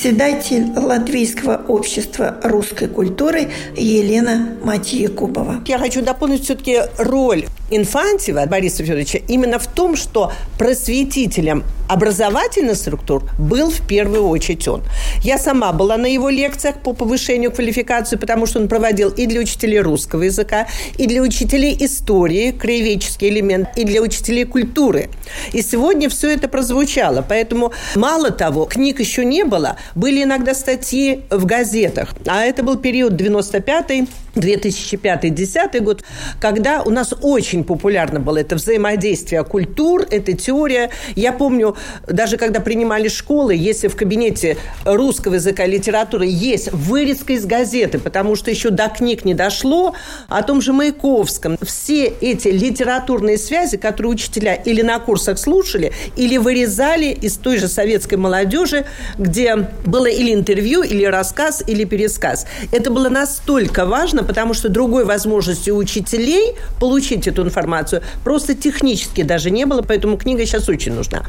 председатель 0.09 0.71
Латвийского 0.75 1.61
общества 1.67 2.37
русской 2.43 2.87
культуры 2.87 3.49
Елена 3.75 4.55
Матьякубова. 4.63 5.61
Я 5.67 5.77
хочу 5.77 6.01
дополнить 6.01 6.45
все-таки 6.45 6.79
роль 6.97 7.45
Инфантьева 7.71 8.45
Бориса 8.45 8.83
Федоровича 8.83 9.19
именно 9.27 9.59
в 9.59 9.67
том, 9.67 9.95
что 9.95 10.31
просветителем 10.57 11.63
образовательных 11.89 12.75
структур 12.75 13.23
был 13.39 13.71
в 13.71 13.81
первую 13.87 14.27
очередь 14.27 14.67
он. 14.67 14.83
Я 15.23 15.37
сама 15.39 15.73
была 15.73 15.97
на 15.97 16.05
его 16.05 16.29
лекциях 16.29 16.81
по 16.81 16.93
повышению 16.93 17.51
квалификации, 17.51 18.15
потому 18.15 18.45
что 18.45 18.59
он 18.59 18.67
проводил 18.67 19.09
и 19.09 19.25
для 19.25 19.41
учителей 19.41 19.79
русского 19.79 20.23
языка, 20.23 20.67
и 20.97 21.07
для 21.07 21.21
учителей 21.21 21.75
истории, 21.79 22.51
краеведческий 22.51 23.29
элемент, 23.29 23.69
и 23.75 23.83
для 23.85 24.01
учителей 24.01 24.45
культуры. 24.45 25.09
И 25.51 25.63
сегодня 25.63 26.09
все 26.09 26.31
это 26.31 26.47
прозвучало. 26.47 27.25
Поэтому, 27.27 27.73
мало 27.95 28.29
того, 28.29 28.65
книг 28.65 28.99
еще 28.99 29.25
не 29.25 29.43
было, 29.43 29.77
были 29.95 30.23
иногда 30.23 30.53
статьи 30.53 31.21
в 31.31 31.45
газетах. 31.45 32.13
А 32.27 32.45
это 32.45 32.61
был 32.61 32.77
период 32.77 33.15
95 33.15 34.07
2005-2010 34.35 35.79
год, 35.81 36.03
когда 36.39 36.81
у 36.83 36.89
нас 36.89 37.13
очень 37.21 37.63
популярно 37.63 38.19
было 38.19 38.37
это 38.37 38.55
взаимодействие 38.55 39.43
культур, 39.43 40.05
эта 40.09 40.33
теория. 40.33 40.89
Я 41.15 41.33
помню, 41.33 41.75
даже 42.07 42.37
когда 42.37 42.59
принимали 42.59 43.07
школы, 43.07 43.55
если 43.55 43.87
в 43.87 43.95
кабинете 43.95 44.57
русского 44.85 45.35
языка 45.35 45.65
и 45.65 45.71
литературы 45.71 46.25
есть 46.27 46.71
вырезка 46.71 47.33
из 47.33 47.45
газеты, 47.45 47.99
потому 47.99 48.35
что 48.35 48.49
еще 48.51 48.69
до 48.69 48.87
книг 48.89 49.25
не 49.25 49.33
дошло, 49.33 49.93
о 50.27 50.43
том 50.43 50.61
же 50.61 50.73
Маяковском. 50.73 51.57
Все 51.61 52.05
эти 52.05 52.49
литературные 52.49 53.37
связи, 53.37 53.77
которые 53.77 54.11
учителя 54.11 54.53
или 54.53 54.81
на 54.81 54.99
курсах 54.99 55.37
слушали, 55.37 55.91
или 56.15 56.37
вырезали 56.37 57.07
из 57.07 57.37
той 57.37 57.57
же 57.57 57.67
советской 57.67 58.15
молодежи, 58.15 58.85
где 59.17 59.55
было 59.85 60.07
или 60.07 60.33
интервью, 60.33 60.83
или 60.83 61.03
рассказ, 61.05 61.63
или 61.65 61.83
пересказ. 61.83 62.45
Это 62.71 62.91
было 62.91 63.09
настолько 63.09 63.85
важно, 63.85 64.23
потому 64.29 64.53
что 64.53 64.69
другой 64.69 65.05
возможности 65.05 65.71
у 65.71 65.77
учителей 65.77 66.53
получить 66.79 67.27
эту 67.27 67.41
информацию 67.41 68.03
просто 68.23 68.53
технически 68.53 69.23
даже 69.23 69.49
не 69.49 69.65
было, 69.65 69.81
поэтому 69.81 70.17
книга 70.17 70.45
сейчас 70.45 70.69
очень 70.69 70.93
нужна. 70.93 71.23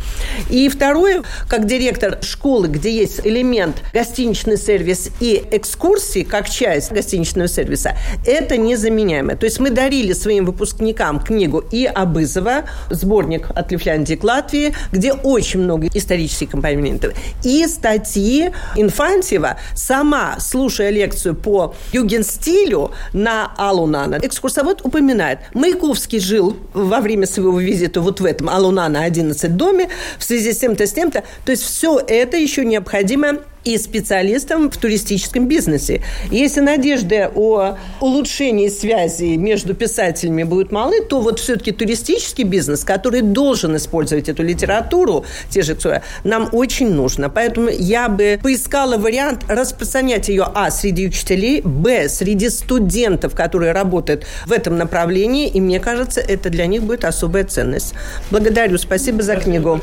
И 0.50 0.68
второе, 0.68 1.22
как 1.48 1.64
директор 1.64 2.18
школы, 2.22 2.68
где 2.68 2.94
есть 2.94 3.22
элемент 3.24 3.82
гостиничный 3.94 4.58
сервис 4.58 5.08
и 5.18 5.42
экскурсии, 5.50 6.24
как 6.24 6.50
часть 6.50 6.92
гостиничного 6.92 7.48
сервиса, 7.48 7.96
это 8.26 8.58
незаменяемо. 8.58 9.34
То 9.34 9.46
есть 9.46 9.60
мы 9.60 9.70
дарили 9.70 10.12
своим 10.12 10.44
выпускникам 10.44 11.20
книгу 11.20 11.64
и 11.72 11.86
Абызова, 11.86 12.64
сборник 12.90 13.48
от 13.54 13.72
Лифляндии 13.72 14.16
к 14.16 14.24
Латвии, 14.24 14.74
где 14.92 15.14
очень 15.14 15.60
много 15.60 15.88
исторических 15.94 16.50
компонентов, 16.50 17.14
и 17.44 17.66
статьи 17.66 18.50
Инфантьева, 18.76 19.56
сама, 19.74 20.36
слушая 20.38 20.90
лекцию 20.90 21.34
по 21.34 21.74
югенстилю, 21.94 22.79
на 23.12 23.52
Алунана. 23.56 24.18
Экскурсовод 24.22 24.80
упоминает, 24.84 25.38
Маяковский 25.54 26.20
жил 26.20 26.56
во 26.74 27.00
время 27.00 27.26
своего 27.26 27.58
визита 27.60 28.00
вот 28.00 28.20
в 28.20 28.24
этом 28.24 28.48
Алунана 28.48 29.04
11 29.04 29.56
доме 29.56 29.88
в 30.18 30.24
связи 30.24 30.52
с 30.52 30.58
тем-то, 30.58 30.86
с 30.86 30.92
тем-то. 30.92 31.24
То 31.44 31.52
есть 31.52 31.64
все 31.64 31.98
это 31.98 32.36
еще 32.36 32.64
необходимо 32.64 33.38
и 33.64 33.78
специалистам 33.78 34.70
в 34.70 34.76
туристическом 34.76 35.48
бизнесе. 35.48 36.02
Если 36.30 36.60
надежды 36.60 37.28
о 37.34 37.76
улучшении 38.00 38.68
связи 38.68 39.36
между 39.36 39.74
писателями 39.74 40.44
будут 40.44 40.72
малы, 40.72 41.02
то 41.02 41.20
вот 41.20 41.38
все-таки 41.38 41.72
туристический 41.72 42.44
бизнес, 42.44 42.84
который 42.84 43.22
должен 43.22 43.76
использовать 43.76 44.28
эту 44.28 44.42
литературу, 44.42 45.24
те 45.50 45.62
же 45.62 45.76
нам 46.24 46.48
очень 46.52 46.90
нужно. 46.90 47.30
Поэтому 47.30 47.68
я 47.70 48.08
бы 48.08 48.38
поискала 48.42 48.96
вариант 48.96 49.44
распространять 49.48 50.28
ее, 50.28 50.46
а, 50.54 50.70
среди 50.70 51.06
учителей, 51.06 51.60
б, 51.62 52.08
среди 52.08 52.48
студентов, 52.48 53.34
которые 53.34 53.72
работают 53.72 54.26
в 54.46 54.52
этом 54.52 54.76
направлении, 54.76 55.48
и 55.48 55.60
мне 55.60 55.80
кажется, 55.80 56.20
это 56.20 56.50
для 56.50 56.66
них 56.66 56.82
будет 56.82 57.04
особая 57.04 57.44
ценность. 57.44 57.94
Благодарю, 58.30 58.78
спасибо 58.78 59.22
за 59.22 59.36
книгу. 59.36 59.80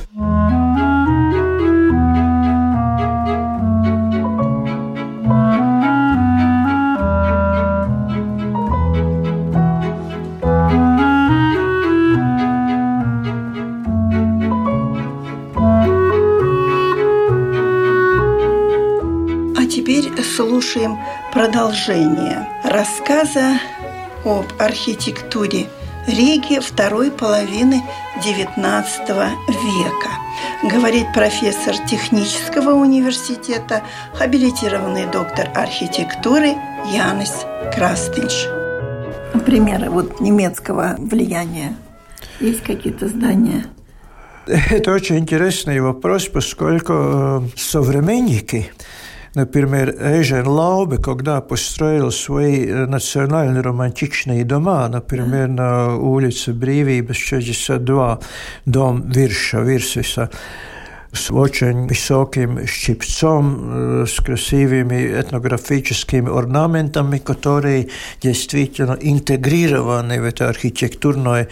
Слушаем 20.36 20.98
продолжение 21.32 22.46
рассказа 22.66 23.58
об 24.26 24.46
архитектуре 24.60 25.68
Риги 26.08 26.60
второй 26.60 27.10
половины 27.10 27.82
XIX 28.18 28.84
века. 29.48 30.10
Говорит 30.64 31.06
профессор 31.14 31.78
технического 31.90 32.72
университета, 32.72 33.82
хабилитированный 34.14 35.06
доктор 35.06 35.50
архитектуры 35.56 36.56
Янис 36.94 37.46
Крастинш. 37.74 38.46
Примеры 39.46 39.90
вот 39.90 40.20
немецкого 40.20 40.96
влияния 40.98 41.78
Есть 42.42 42.64
какие-то 42.64 43.08
здания? 43.08 43.66
Это 44.48 44.92
очень 44.92 45.20
интересный 45.20 45.80
вопрос, 45.80 46.28
поскольку 46.28 46.94
э, 46.94 47.42
современники 47.56 48.70
Например, 49.37 49.95
Эжен 49.99 50.47
Лаубе, 50.47 50.99
когда 50.99 51.41
построил 51.41 52.11
свои 52.11 52.67
э, 52.67 52.87
национальные 52.87 53.63
романтичные 53.63 54.45
дома, 54.45 54.89
например, 54.89 55.49
на 55.49 55.97
улице 55.97 56.53
Бривības 56.53 57.17
62, 57.17 58.21
дом 58.67 59.09
Вирша, 59.11 59.61
Вирсиса, 59.61 60.29
с 61.13 61.31
очень 61.31 61.87
высоким 61.89 62.67
щипцом, 62.67 64.03
э, 64.03 64.07
с 64.07 64.17
красивыми 64.21 65.21
этнографическими 65.21 66.29
орнаментами, 66.29 67.19
которые 67.19 67.89
действительно 68.23 68.97
интегрированы 69.01 70.21
в 70.21 70.25
этой 70.25 70.49
архитектурной 70.49 71.49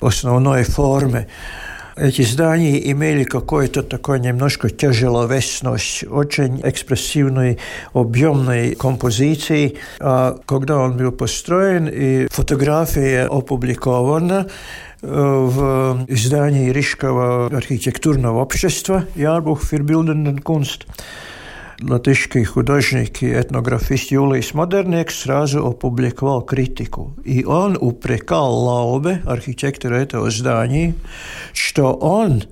основной 0.00 0.64
форме. 0.64 1.28
Эти 1.97 2.23
здания 2.23 2.91
имели 2.91 3.23
какой-то 3.23 3.81
такой 3.81 4.19
немножко 4.19 4.69
тяжеловесность, 4.69 6.03
очень 6.03 6.59
экспрессивной, 6.61 7.57
объемной 7.93 8.75
композиции. 8.75 9.77
А 10.01 10.37
когда 10.45 10.79
он 10.79 10.97
был 10.97 11.13
построен, 11.13 11.87
и 11.87 12.27
фотография 12.29 13.27
опубликована, 13.27 14.47
э, 15.01 15.07
в 15.07 16.05
издании 16.09 16.69
Рижского 16.71 17.45
архитектурного 17.45 18.41
общества 18.41 19.05
«Jahrbuch 19.15 19.61
für 19.61 19.81
Bildenden 19.81 20.41
Kunst», 21.74 21.74
латышский 21.82 22.44
художник 22.44 23.22
и 23.22 23.32
этнографист 23.32 24.10
Юлис 24.10 24.54
Модернекс 24.54 25.20
сразу 25.20 25.66
опубликовал 25.66 26.42
критику. 26.42 27.14
И 27.24 27.44
он 27.44 27.76
упрекал 27.80 28.54
Лаубе, 28.54 29.22
архитектора 29.24 29.96
этого 29.96 30.30
здания, 30.30 30.94
что 31.52 31.94
он 31.94 32.44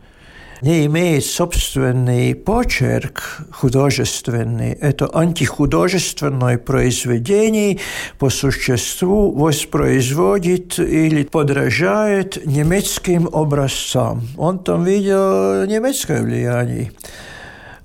не 0.61 0.87
имеет 0.87 1.25
собственный 1.25 2.35
почерк 2.35 3.43
художественный. 3.53 4.73
Это 4.73 5.09
антихудожественное 5.13 6.59
произведение 6.59 7.79
по 8.19 8.29
существу 8.29 9.31
воспроизводит 9.31 10.81
или 10.81 11.23
подражает 11.23 12.45
немецким 12.45 13.29
образцам. 13.33 14.23
Он 14.37 14.59
там 14.59 14.85
видел 14.85 15.65
немецкое 15.67 16.23
влияние. 16.23 16.91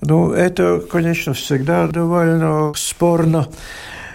Ну, 0.00 0.32
это, 0.32 0.80
конечно, 0.80 1.32
всегда 1.32 1.86
довольно 1.88 2.72
спорно, 2.76 3.48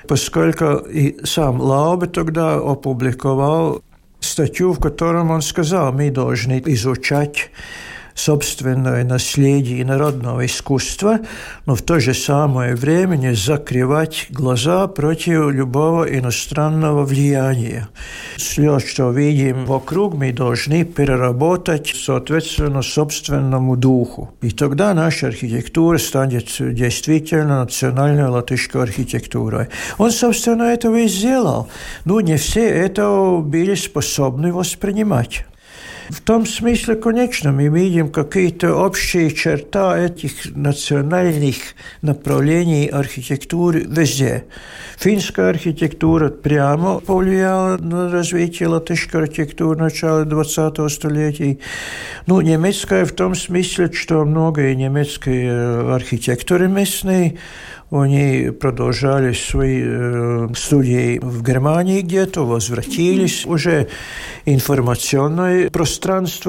поскольку 0.08 0.76
и 0.76 1.26
сам 1.26 1.60
Лаубе 1.60 2.08
тогда 2.08 2.56
опубликовал 2.56 3.82
статью, 4.20 4.74
в 4.74 4.80
котором 4.80 5.32
он 5.32 5.42
сказал, 5.42 5.92
мы 5.92 6.10
должны 6.10 6.62
изучать 6.66 7.50
собственное 8.14 9.04
наследие 9.04 9.86
народного 9.86 10.46
искусства, 10.46 11.20
но 11.66 11.76
в 11.76 11.82
то 11.82 12.00
же 12.00 12.14
самое 12.14 12.76
время 12.76 13.34
закрывать 13.36 14.28
глаза 14.30 14.88
против 14.88 15.50
любого 15.52 16.04
иностранного 16.06 17.04
влияния. 17.04 17.88
Все, 18.38 18.80
что 18.80 19.12
видим 19.12 19.66
вокруг, 19.66 20.14
мы 20.14 20.32
должны 20.32 20.84
переработать 20.86 21.94
соответственно 21.96 22.82
собственному 22.82 23.76
духу. 23.76 24.34
И 24.42 24.52
тогда 24.52 24.94
наша 24.94 25.28
архитектура 25.28 25.98
станет 25.98 26.48
действительно 26.60 27.62
национальной 27.62 28.28
латышской 28.28 28.84
архитектурой. 28.84 29.68
Он, 29.98 30.12
собственно, 30.12 30.64
этого 30.64 30.98
и 30.98 31.08
сделал. 31.08 31.68
Но 32.06 32.22
не 32.22 32.38
все 32.38 32.68
это 32.68 33.40
были 33.42 33.76
способны 33.76 34.54
воспринимать. 34.54 35.46
В 36.10 36.22
том 36.22 36.46
смысле, 36.46 36.96
конечно, 36.96 37.52
мы 37.52 37.68
видим 37.68 38.10
какие-то 38.10 38.76
общие 38.76 39.32
черты 39.32 39.80
этих 39.80 40.56
национальных 40.56 41.56
направлений 42.02 42.88
архитектуры 42.88 43.86
везде. 43.88 44.46
Финская 44.98 45.50
архитектура 45.50 46.30
прямо 46.30 47.00
повлияла 47.00 47.78
на 47.78 48.10
развитие 48.10 48.70
латышской 48.70 49.24
архитектуры 49.24 49.80
начала 49.80 50.26
20-го 50.26 50.90
столетия. 50.90 51.58
Ну, 52.28 52.42
немецкая 52.42 53.06
в 53.06 53.12
том 53.14 53.36
смысле, 53.36 53.92
что 53.92 54.26
многие 54.26 54.76
немецкие 54.76 55.94
архитекторы 55.94 56.68
местные 56.68 57.38
они 58.02 58.50
продолжали 58.50 59.34
свои 59.34 59.82
э, 59.84 60.48
студии 60.56 61.20
в 61.20 61.44
Германии 61.44 62.02
где-то, 62.02 62.44
возвратились. 62.44 63.46
Уже 63.46 63.88
информационное 64.46 65.70
пространство 65.70 65.93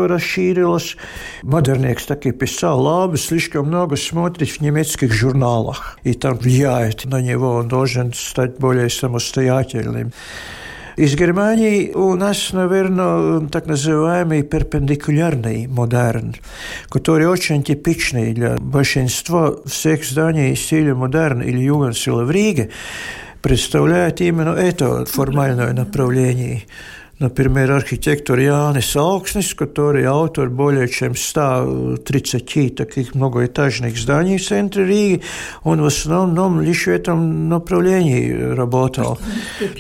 расширилось. 0.09 0.97
Модерникс 1.43 2.07
так 2.07 2.27
и 2.27 2.33
писал, 2.33 2.81
Лаби 2.81 3.17
слишком 3.17 3.67
много 3.67 3.97
смотрит 3.97 4.51
в 4.51 4.61
немецких 4.61 5.13
журналах, 5.13 5.99
и 6.03 6.15
там 6.15 6.37
влияет 6.37 7.05
на 7.05 7.21
него, 7.21 7.55
он 7.55 7.69
должен 7.69 8.13
стать 8.13 8.59
более 8.59 8.91
самостоятельным. 8.91 10.13
Из 10.97 11.17
Германии 11.17 11.91
у 11.91 12.15
нас, 12.15 12.53
наверное, 12.53 13.49
так 13.49 13.67
называемый 13.67 14.45
перпендикулярный 14.45 15.67
модерн, 15.67 16.37
который 16.89 17.27
очень 17.27 17.65
типичный 17.65 18.33
для 18.33 18.57
большинства 18.59 19.57
всех 19.67 20.05
зданий 20.05 20.55
стиля 20.55 20.95
модерн 20.95 21.43
или 21.43 21.59
югенстиля 21.59 22.25
в 22.25 22.31
Риге, 22.31 22.71
представляет 23.43 24.21
именно 24.21 24.51
это 24.51 25.05
формальное 25.05 25.73
направление– 25.73 26.63
Например, 27.21 27.71
архитектор 27.71 28.39
Jānis 28.39 28.97
Augsnis, 28.97 29.55
который 29.55 30.05
автор 30.05 30.51
более 30.51 30.89
чем 30.89 31.15
130 31.15 32.75
таких 32.75 33.15
многоэтажных 33.15 33.97
зданий 33.97 34.39
в 34.39 34.45
центре 34.45 34.85
Риги, 34.85 35.23
он 35.63 35.81
в 35.81 35.87
основном 35.87 36.61
лишь 36.61 36.87
в 36.87 36.91
этом 36.91 37.49
направлении 37.49 38.33
работал. 38.33 39.19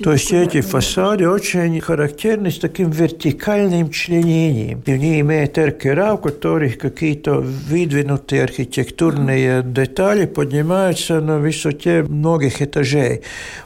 То 0.02 0.12
есть 0.12 0.32
эти 0.32 0.60
фасады 0.60 1.28
очень 1.28 1.80
характерны 1.80 2.52
с 2.52 2.58
таким 2.58 2.90
вертикальным 2.90 3.90
членением. 3.90 4.82
И 4.86 4.92
они 4.92 5.20
имеют 5.20 5.58
эркера, 5.58 6.14
в 6.14 6.18
которых 6.18 6.78
какие-то 6.78 7.40
выдвинутые 7.40 8.44
архитектурные 8.44 9.62
детали 9.64 10.26
поднимаются 10.26 11.20
на 11.20 11.38
высоте 11.38 12.04
многих 12.04 12.62
этажей. 12.62 13.22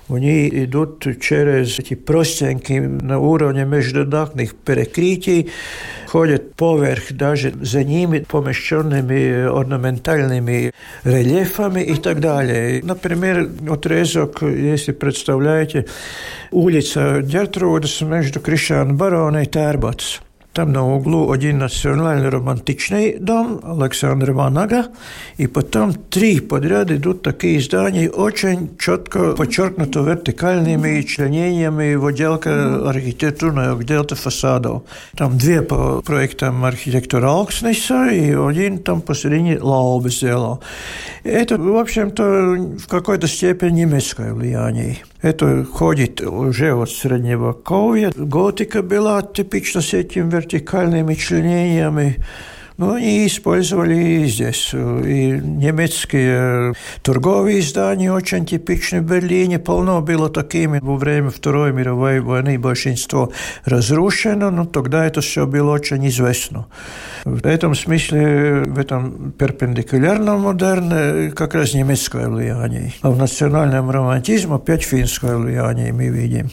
Они 0.08 0.48
идут 0.48 1.06
через 1.20 1.78
эти 1.78 1.94
простенки 1.94 2.72
на 2.72 3.18
уровне 3.18 3.57
международных 3.57 4.55
перекрытий, 4.55 5.51
ходят 6.07 6.53
поверх 6.55 7.11
даже 7.11 7.51
за 7.61 7.83
ними 7.83 8.19
помещенными 8.19 9.45
орнаментальными 9.47 10.71
рельефами 11.03 11.81
и 11.81 11.95
так 11.95 12.19
далее. 12.19 12.81
Например, 12.83 13.49
отрезок, 13.69 14.41
если 14.41 14.91
представляете, 14.91 15.87
улица 16.51 17.21
Гертрудас 17.21 18.01
между 18.01 18.39
Кришан 18.39 18.95
Барона 18.95 19.43
и 19.43 19.45
Тербац. 19.45 20.19
Там 20.58 20.72
на 20.72 20.84
углу 20.84 21.30
один 21.30 21.58
национальный 21.58 22.30
романтичный 22.30 23.16
дом 23.16 23.60
Александра 23.62 24.32
Ванага, 24.32 24.86
и 25.36 25.46
потом 25.46 25.92
три 25.92 26.40
подряд 26.40 26.90
идут 26.90 27.22
такие 27.22 27.60
здания, 27.60 28.10
очень 28.10 28.76
четко 28.76 29.34
подчеркнуто 29.34 30.00
вертикальными 30.00 31.00
членениями 31.02 31.94
в 31.94 32.06
отделка 32.06 32.88
архитектурного 32.88 33.78
отделка 33.78 34.16
фасадов. 34.16 34.82
Там 35.16 35.38
две 35.38 35.62
по 35.62 36.02
проектам 36.02 36.64
архитектора 36.64 37.28
Алкснеса 37.28 38.08
и 38.08 38.34
один 38.34 38.78
там 38.78 39.00
посередине 39.00 39.60
Лаубе 39.60 40.10
сделал. 40.10 40.60
Это, 41.22 41.56
в 41.56 41.76
общем-то, 41.76 42.24
в 42.84 42.88
какой-то 42.88 43.28
степени 43.28 43.82
немецкое 43.82 44.34
влияние. 44.34 44.96
Это 45.20 45.64
ходит 45.64 46.20
уже 46.20 46.72
от 46.74 46.90
Средневековья. 46.90 48.12
Готика 48.14 48.82
была 48.82 49.20
типично 49.22 49.80
с 49.80 49.92
этими 49.92 50.30
вертикальными 50.30 51.14
членениями. 51.14 52.18
Но 52.78 52.94
они 52.94 53.26
использовали 53.26 54.22
и 54.22 54.26
здесь. 54.26 54.72
И 54.72 55.32
немецкие 55.32 56.74
торговые 57.02 57.60
здания 57.60 58.12
очень 58.12 58.46
типичны 58.46 59.00
в 59.00 59.04
Берлине. 59.04 59.58
Полно 59.58 60.00
было 60.00 60.30
такими 60.30 60.78
во 60.80 60.96
время 60.96 61.30
Второй 61.30 61.72
мировой 61.72 62.20
войны. 62.20 62.56
Большинство 62.56 63.32
разрушено, 63.64 64.52
но 64.52 64.64
тогда 64.64 65.04
это 65.06 65.20
все 65.22 65.44
было 65.44 65.72
очень 65.72 66.06
известно. 66.06 66.66
В 67.24 67.44
этом 67.44 67.74
смысле, 67.74 68.62
в 68.62 68.78
этом 68.78 69.32
перпендикулярном 69.32 70.42
модерне 70.42 71.32
как 71.32 71.54
раз 71.54 71.74
немецкое 71.74 72.28
влияние. 72.28 72.92
А 73.02 73.10
в 73.10 73.18
национальном 73.18 73.90
романтизме 73.90 74.54
опять 74.54 74.84
финское 74.84 75.36
влияние 75.36 75.92
мы 75.92 76.10
видим. 76.10 76.50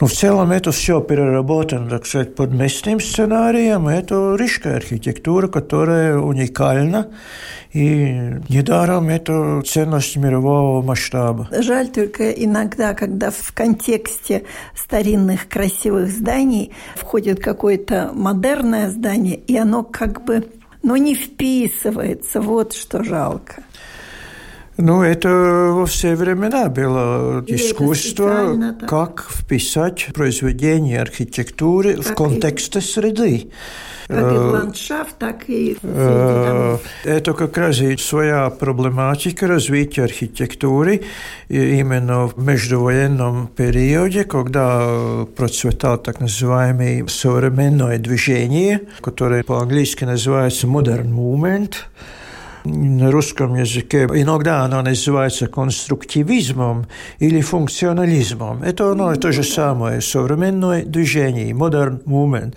Ну, 0.00 0.06
в 0.06 0.12
целом 0.12 0.50
это 0.50 0.72
все 0.72 1.02
переработано, 1.02 1.90
так 1.90 2.06
сказать, 2.06 2.34
под 2.34 2.52
местным 2.52 3.00
сценарием. 3.00 3.86
Это 3.86 4.34
рижская 4.34 4.76
архитектура, 4.76 5.46
которая 5.46 6.16
уникальна. 6.16 7.08
И 7.74 8.38
недаром 8.48 9.10
это 9.10 9.62
ценность 9.66 10.16
мирового 10.16 10.80
масштаба. 10.80 11.48
Жаль 11.52 11.88
только 11.88 12.30
иногда, 12.30 12.94
когда 12.94 13.30
в 13.30 13.52
контексте 13.52 14.44
старинных 14.74 15.48
красивых 15.48 16.08
зданий 16.08 16.72
входит 16.96 17.40
какое-то 17.40 18.10
модерное 18.14 18.88
здание, 18.88 19.36
и 19.36 19.56
оно 19.56 19.82
как 19.84 20.24
бы 20.24 20.48
но 20.82 20.96
не 20.96 21.14
вписывается. 21.14 22.40
Вот 22.40 22.72
что 22.72 23.04
жалко. 23.04 23.62
Ну, 24.80 25.02
это 25.02 25.28
во 25.74 25.86
все 25.86 26.14
времена 26.14 26.68
было 26.68 27.44
Или 27.46 27.56
искусство, 27.56 28.56
как 28.88 29.26
вписать 29.30 30.08
произведение 30.14 31.00
архитектуры 31.00 31.96
как 31.96 32.06
в 32.06 32.14
контекст 32.14 32.76
и... 32.76 32.80
среды. 32.80 33.50
Как 34.08 34.32
и 34.32 34.36
в 34.36 34.40
э, 34.40 34.50
ландшафт, 34.50 35.18
так 35.18 35.48
и 35.48 35.74
в 35.74 35.78
э, 35.84 36.78
Это 37.04 37.32
как 37.32 37.56
раз 37.58 37.80
и 37.80 37.96
своя 37.96 38.50
проблематика 38.50 39.46
развития 39.46 40.02
архитектуры 40.02 41.02
именно 41.48 42.26
в 42.26 42.36
междувоенном 42.42 43.48
периоде, 43.48 44.24
когда 44.24 45.26
процветал 45.36 45.98
так 45.98 46.20
называемый 46.20 47.06
современное 47.08 47.98
движение, 47.98 48.80
которое 49.00 49.44
по-английски 49.44 50.04
называется 50.04 50.66
modern 50.66 51.08
movement– 51.12 51.74
на 52.65 53.11
русском 53.11 53.55
языке. 53.55 54.07
Иногда 54.11 54.63
оно 54.63 54.81
называется 54.81 55.47
конструктивизмом 55.47 56.87
или 57.19 57.41
функционализмом. 57.41 58.63
Это 58.63 58.91
оно 58.91 59.15
то 59.15 59.31
же 59.31 59.43
самое, 59.43 60.01
современное 60.01 60.83
движение, 60.83 61.51
modern 61.51 62.03
movement 62.05 62.55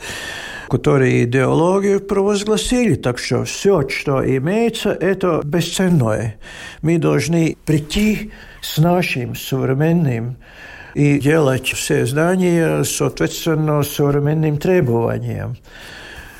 которые 0.68 1.24
идеологию 1.24 1.98
провозгласили. 1.98 2.94
Так 2.94 3.18
что 3.18 3.44
все, 3.44 3.88
что 3.88 4.22
имеется, 4.22 4.90
это 4.90 5.40
бесценное. 5.42 6.36
Мы 6.82 6.98
должны 6.98 7.56
прийти 7.64 8.32
с 8.60 8.76
нашим 8.76 9.34
современным 9.34 10.36
и 10.94 11.18
делать 11.18 11.68
все 11.68 12.04
здания 12.06 12.84
соответственно 12.84 13.82
современным 13.82 14.58
требованиям 14.58 15.56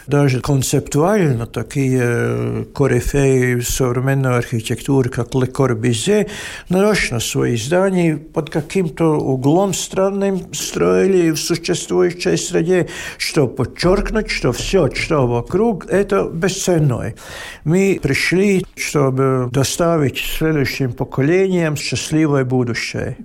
Даже 0.08 0.42
концептуально 0.42 1.46
такие 1.46 2.66
корифеи 2.74 3.60
современной 3.60 4.38
архитектуры, 4.38 5.10
как 5.10 5.34
Ле 5.36 5.48
Корбизе, 5.48 6.28
нарочно 6.70 7.20
свои 7.20 7.56
здания 7.58 8.18
под 8.18 8.50
каким-то 8.50 9.18
углом 9.18 9.74
странным 9.74 10.54
строили 10.54 11.32
в 11.32 11.38
существующей 11.38 12.38
среде, 12.38 12.90
чтобы 13.18 13.54
подчеркнуть, 13.56 14.30
что 14.30 14.52
все, 14.52 14.90
что 14.94 15.28
вокруг, 15.28 15.86
это 15.88 16.26
бесценное. 16.26 17.16
Мы 17.64 18.00
пришли, 18.02 18.66
чтобы 18.76 19.50
доставить 19.52 20.18
следующим 20.18 20.94
поколениям 20.94 21.76
счастливое 21.76 22.44
будущее 22.46 23.18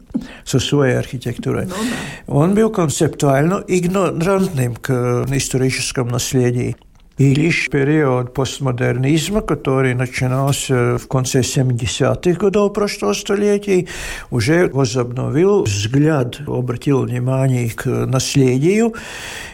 со 0.45 0.59
своей 0.61 0.97
архитектурой. 0.97 1.69
Он 2.27 2.55
был 2.55 2.71
концептуально 2.71 3.65
игнорантным 3.67 4.77
к 4.77 5.27
историческому 5.33 6.11
наследию. 6.11 6.68
И 7.19 7.35
лишь 7.35 7.69
период 7.69 8.33
постмодернизма, 8.33 9.41
который 9.41 9.93
начинался 9.95 10.99
в 10.99 11.09
конце 11.09 11.41
70-х 11.41 12.39
годов 12.39 12.73
прошлого 12.73 13.13
столетия, 13.13 13.89
уже 14.31 14.69
возобновил 14.69 15.65
взгляд, 15.65 16.41
обратил 16.47 17.03
внимание 17.03 17.71
к 17.71 17.87
наследию 17.87 18.95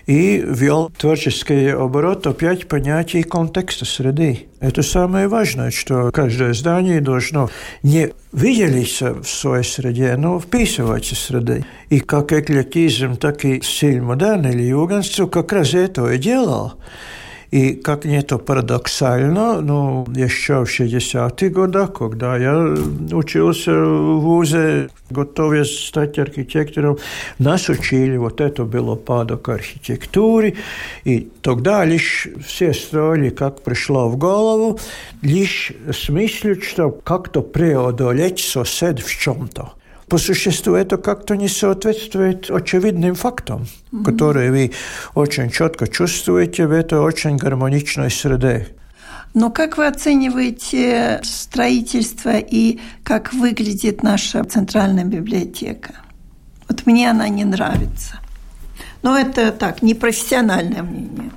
и 0.06 0.44
ввел 0.46 0.90
творческий 0.90 1.68
оборот 1.68 2.26
опять 2.26 2.68
понятий 2.68 3.22
контекста 3.22 3.86
среды. 3.86 4.46
Это 4.60 4.82
самое 4.82 5.26
важное, 5.26 5.70
что 5.70 6.10
каждое 6.12 6.52
здание 6.52 7.00
должно 7.00 7.48
не 7.82 8.12
выделиться 8.30 9.14
в 9.14 9.26
своей 9.26 9.64
среде, 9.64 10.16
но 10.18 10.38
вписываться 10.38 11.14
в 11.14 11.18
среды. 11.18 11.64
И 11.88 12.00
как 12.00 12.30
эклетизм, 12.30 13.16
так 13.16 13.42
и 13.46 13.62
стиль 13.62 14.02
модерн 14.02 14.48
или 14.48 14.64
югенство 14.64 15.26
как 15.28 15.50
раз 15.52 15.72
это 15.72 16.10
и 16.12 16.18
делал. 16.18 16.74
И 17.53 17.73
как 17.73 18.05
не 18.05 18.21
то 18.21 18.37
парадоксально, 18.37 19.61
но 19.61 20.05
еще 20.15 20.65
в 20.65 20.79
60-х 20.79 21.49
годах, 21.49 21.93
когда 21.93 22.37
я 22.37 22.75
учился 23.11 23.71
в 23.71 24.19
ВУЗе, 24.19 24.89
готовясь 25.09 25.87
стать 25.87 26.19
архитектором, 26.19 26.99
нас 27.39 27.69
учили, 27.69 28.17
вот 28.17 28.39
это 28.39 28.65
было 28.65 28.95
падок 28.95 29.49
архитектуры, 29.49 30.55
и 31.03 31.27
тогда 31.41 31.83
лишь 31.85 32.27
все 32.45 32.73
строили, 32.73 33.29
как 33.29 33.63
пришло 33.63 34.09
в 34.09 34.17
голову, 34.17 34.79
лишь 35.23 35.71
с 35.91 36.09
мыслью, 36.09 36.61
что 36.61 36.91
как-то 36.91 37.41
преодолеть 37.41 38.39
сосед 38.39 38.99
в 38.99 39.09
чем-то 39.09 39.73
По 40.08 40.18
существу 40.18 40.74
это 40.74 40.96
как-то 40.96 41.36
не 41.36 41.48
соответствует 41.48 42.50
очевидным 42.50 43.14
фактам, 43.14 43.66
mm-hmm. 43.92 44.04
которые 44.04 44.50
вы 44.50 44.72
очень 45.14 45.50
четко 45.50 45.86
чувствуете 45.86 46.66
в 46.66 46.72
этой 46.72 46.98
очень 46.98 47.36
гармоничной 47.36 48.10
среде. 48.10 48.68
Но 49.34 49.50
как 49.50 49.76
вы 49.76 49.86
оцениваете 49.86 51.20
строительство 51.24 52.38
и 52.38 52.78
как 53.02 53.32
выглядит 53.32 54.02
наша 54.02 54.44
центральная 54.44 55.04
библиотека? 55.04 55.94
Вот 56.68 56.86
мне 56.86 57.10
она 57.10 57.28
не 57.28 57.44
нравится. 57.44 58.20
Но 59.02 59.18
это 59.18 59.50
так, 59.50 59.82
непрофессиональное 59.82 60.82
мнение. 60.82 61.32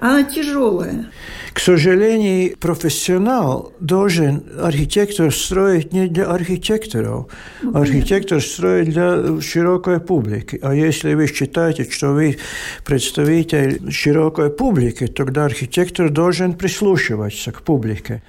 Она 0.00 0.22
тяжелая. 0.22 1.06
К 1.52 1.58
сожалению, 1.58 2.56
профессионал 2.58 3.72
должен 3.80 4.44
архитектор 4.62 5.34
строить 5.34 5.92
не 5.92 6.06
для 6.06 6.26
архитекторов. 6.26 7.26
Ну, 7.62 7.76
архитектор 7.76 8.40
строит 8.40 8.90
для 8.90 9.40
широкой 9.40 9.98
публики. 9.98 10.60
А 10.62 10.72
если 10.72 11.14
вы 11.14 11.26
считаете, 11.26 11.90
что 11.90 12.12
вы 12.12 12.38
представитель 12.84 13.90
широкой 13.90 14.50
публики, 14.50 15.08
тогда 15.08 15.46
архитектор 15.46 16.10
должен 16.10 16.52
прислушиваться 16.52 17.50
к 17.50 17.62
публике. 17.62 18.22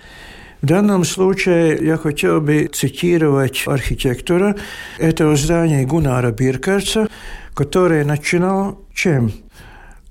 В 0.63 0.65
данном 0.65 1.05
случае 1.05 1.77
я 1.81 1.97
хотел 1.97 2.41
бы 2.41 2.67
цитировать 2.73 3.63
архитектора 3.67 4.55
этого 4.97 5.35
здания 5.35 5.85
Гунара 5.85 6.31
Биркерца, 6.31 7.07
который 7.53 8.03
начинал 8.03 8.79
чем? 8.93 9.31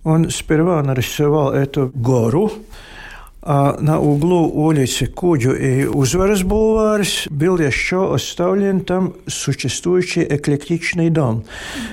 Он 0.09 0.31
сперва 0.31 0.83
нарисовал 0.83 1.53
эту 1.53 1.91
гору, 1.95 2.51
а 3.43 3.77
на 3.79 4.01
углу 4.01 4.49
улицы 4.49 5.07
Кудю 5.07 5.55
и 5.55 5.85
Узварс 5.85 6.43
бульварс 6.45 7.27
был 7.29 7.59
еще 7.59 8.15
оставлен 8.15 8.81
там 8.81 9.13
существующий 9.27 10.25
эклектичный 10.25 11.11
дом. 11.11 11.45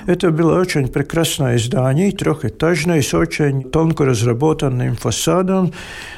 Это 0.07 0.31
было 0.31 0.61
очень 0.61 0.87
прекрасное 0.87 1.57
здание, 1.57 2.13
трехэтажное, 2.13 3.01
с 3.01 3.13
очень 3.13 3.63
тонко 3.69 4.05
разработанным 4.05 4.95
фасадом, 4.95 5.73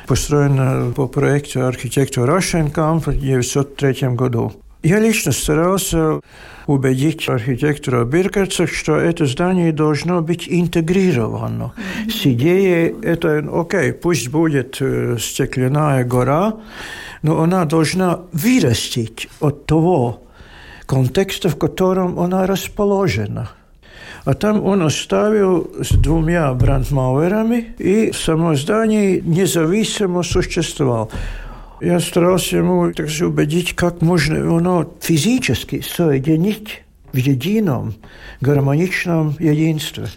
построено 0.06 0.94
по 0.96 1.08
проекту 1.08 1.66
архитектора 1.66 2.36
Рашенкамп 2.36 3.08
в 3.08 3.10
1903 3.10 4.10
году. 4.10 4.54
Я 4.87 4.99
лично 4.99 5.31
старался 5.31 6.21
убедить 6.67 7.29
архитектора 7.29 8.05
Биркерца, 8.05 8.67
что 8.67 8.97
это 8.97 9.27
здание 9.27 9.73
должно 9.73 10.23
быть 10.23 10.49
интегрировано. 10.49 11.73
С 12.09 12.27
идеей, 12.27 12.95
это, 13.03 13.45
окей, 13.53 13.93
пусть 13.93 14.29
будет 14.29 14.79
э, 14.81 15.19
стеклянная 15.21 16.05
гора, 16.05 16.55
но 17.23 17.43
она 17.43 17.65
должна 17.65 18.21
вырастить 18.33 19.29
от 19.41 19.67
того 19.67 20.23
контекста, 20.87 21.49
в 21.49 21.57
котором 21.57 22.19
она 22.19 22.47
расположена. 22.47 23.51
А 24.25 24.35
там 24.35 24.65
он 24.65 24.83
оставил 24.83 25.71
с 25.81 25.91
двумя 25.91 26.53
брандмауэрами, 26.55 27.75
и 27.79 28.13
само 28.13 28.55
здание 28.55 29.21
независимо 29.21 30.23
существовало. 30.23 31.09
Я 31.80 32.00
старался 32.00 32.58
ему 32.58 32.92
также 32.92 33.28
убедить, 33.28 33.76
как 33.76 34.02
можно 34.02 34.38
оно 34.58 34.92
физически 35.00 35.82
соединить 35.82 36.84
в 37.14 37.18
едином 37.18 37.94
гармоничном 38.42 39.36
единстве. 39.40 40.08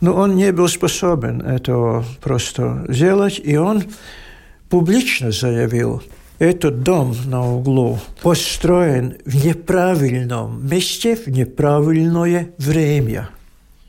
Но 0.00 0.14
он 0.14 0.36
не 0.36 0.50
был 0.52 0.68
способен 0.68 1.42
этого 1.42 2.04
просто 2.22 2.86
сделать, 2.88 3.38
и 3.42 3.56
он 3.56 3.84
публично 4.70 5.30
заявил, 5.30 6.02
этот 6.38 6.82
дом 6.82 7.14
на 7.26 7.46
углу 7.46 7.98
построен 8.22 9.18
в 9.26 9.44
неправильном 9.44 10.66
месте 10.66 11.16
в 11.16 11.26
неправильное 11.26 12.50
время– 12.56 13.28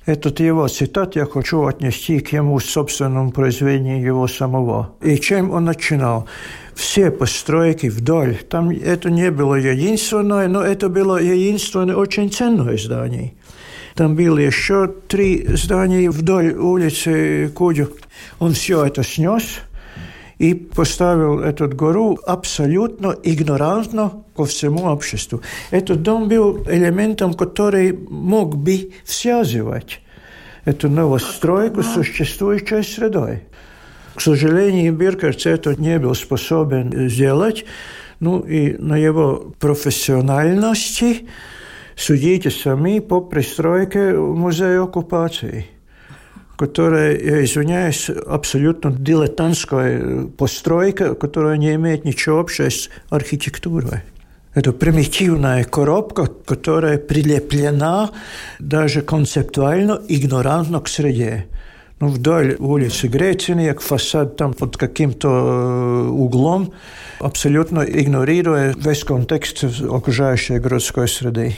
этот 0.05 0.39
его 0.39 0.67
цитат 0.67 1.15
я 1.15 1.25
хочу 1.25 1.65
отнести 1.65 2.19
к 2.19 2.33
ему 2.33 2.59
собственному 2.59 3.31
произведению 3.31 4.01
его 4.01 4.27
самого. 4.27 4.95
И 5.01 5.17
чем 5.17 5.51
он 5.51 5.65
начинал? 5.65 6.27
Все 6.73 7.11
постройки 7.11 7.87
вдоль, 7.87 8.37
там 8.49 8.71
это 8.71 9.11
не 9.11 9.29
было 9.29 9.55
единственное, 9.55 10.47
но 10.47 10.63
это 10.63 10.89
было 10.89 11.21
единственное 11.21 11.95
очень 11.95 12.31
ценное 12.31 12.77
здание. 12.77 13.33
Там 13.95 14.15
было 14.15 14.39
еще 14.39 14.87
три 15.07 15.45
здания 15.55 16.09
вдоль 16.09 16.53
улицы 16.53 17.51
Кудю. 17.53 17.89
Он 18.39 18.53
все 18.53 18.85
это 18.85 19.03
снес 19.03 19.59
и 20.41 20.55
поставил 20.55 21.39
эту 21.39 21.69
гору 21.69 22.17
абсолютно 22.25 23.15
игнорантно 23.21 24.23
ко 24.35 24.45
всему 24.45 24.85
обществу. 24.85 25.41
Этот 25.69 26.01
дом 26.01 26.27
был 26.27 26.63
элементом, 26.67 27.35
который 27.35 27.93
мог 28.09 28.57
бы 28.57 28.91
связывать 29.05 30.01
эту 30.65 30.89
новостройку 30.89 31.83
с 31.83 31.93
существующей 31.93 32.81
средой. 32.81 33.43
К 34.15 34.21
сожалению, 34.21 34.93
Биркерц 34.93 35.45
это 35.45 35.79
не 35.79 35.99
был 35.99 36.15
способен 36.15 37.07
сделать. 37.07 37.63
Ну 38.19 38.39
и 38.39 38.75
на 38.79 38.97
его 38.97 39.53
профессиональности 39.59 41.27
судите 41.95 42.49
сами 42.49 42.97
по 42.97 43.21
пристройке 43.21 44.13
музея 44.13 44.81
оккупации 44.81 45.67
которая, 46.61 47.17
я 47.19 47.43
извиняюсь, 47.43 48.07
абсолютно 48.07 48.91
дилетантская 48.91 50.27
постройка, 50.37 51.15
которая 51.15 51.57
не 51.57 51.73
имеет 51.73 52.05
ничего 52.05 52.39
общего 52.39 52.69
с 52.69 52.87
архитектурой. 53.09 54.01
Это 54.53 54.71
примитивная 54.71 55.63
коробка, 55.63 56.27
которая 56.27 56.99
прилеплена 56.99 58.11
даже 58.59 59.01
концептуально, 59.01 60.03
игнорантно 60.07 60.81
к 60.81 60.87
среде. 60.87 61.47
Ну, 61.99 62.09
вдоль 62.09 62.57
улицы 62.59 63.07
Грецини, 63.07 63.73
фасад 63.79 64.37
там 64.37 64.53
под 64.53 64.77
каким-то 64.77 65.29
э, 65.29 66.09
углом, 66.09 66.73
абсолютно 67.19 67.79
игнорируя 67.79 68.75
весь 68.77 69.03
контекст 69.03 69.63
окружающей 69.63 70.59
городской 70.59 71.07
среды. 71.07 71.55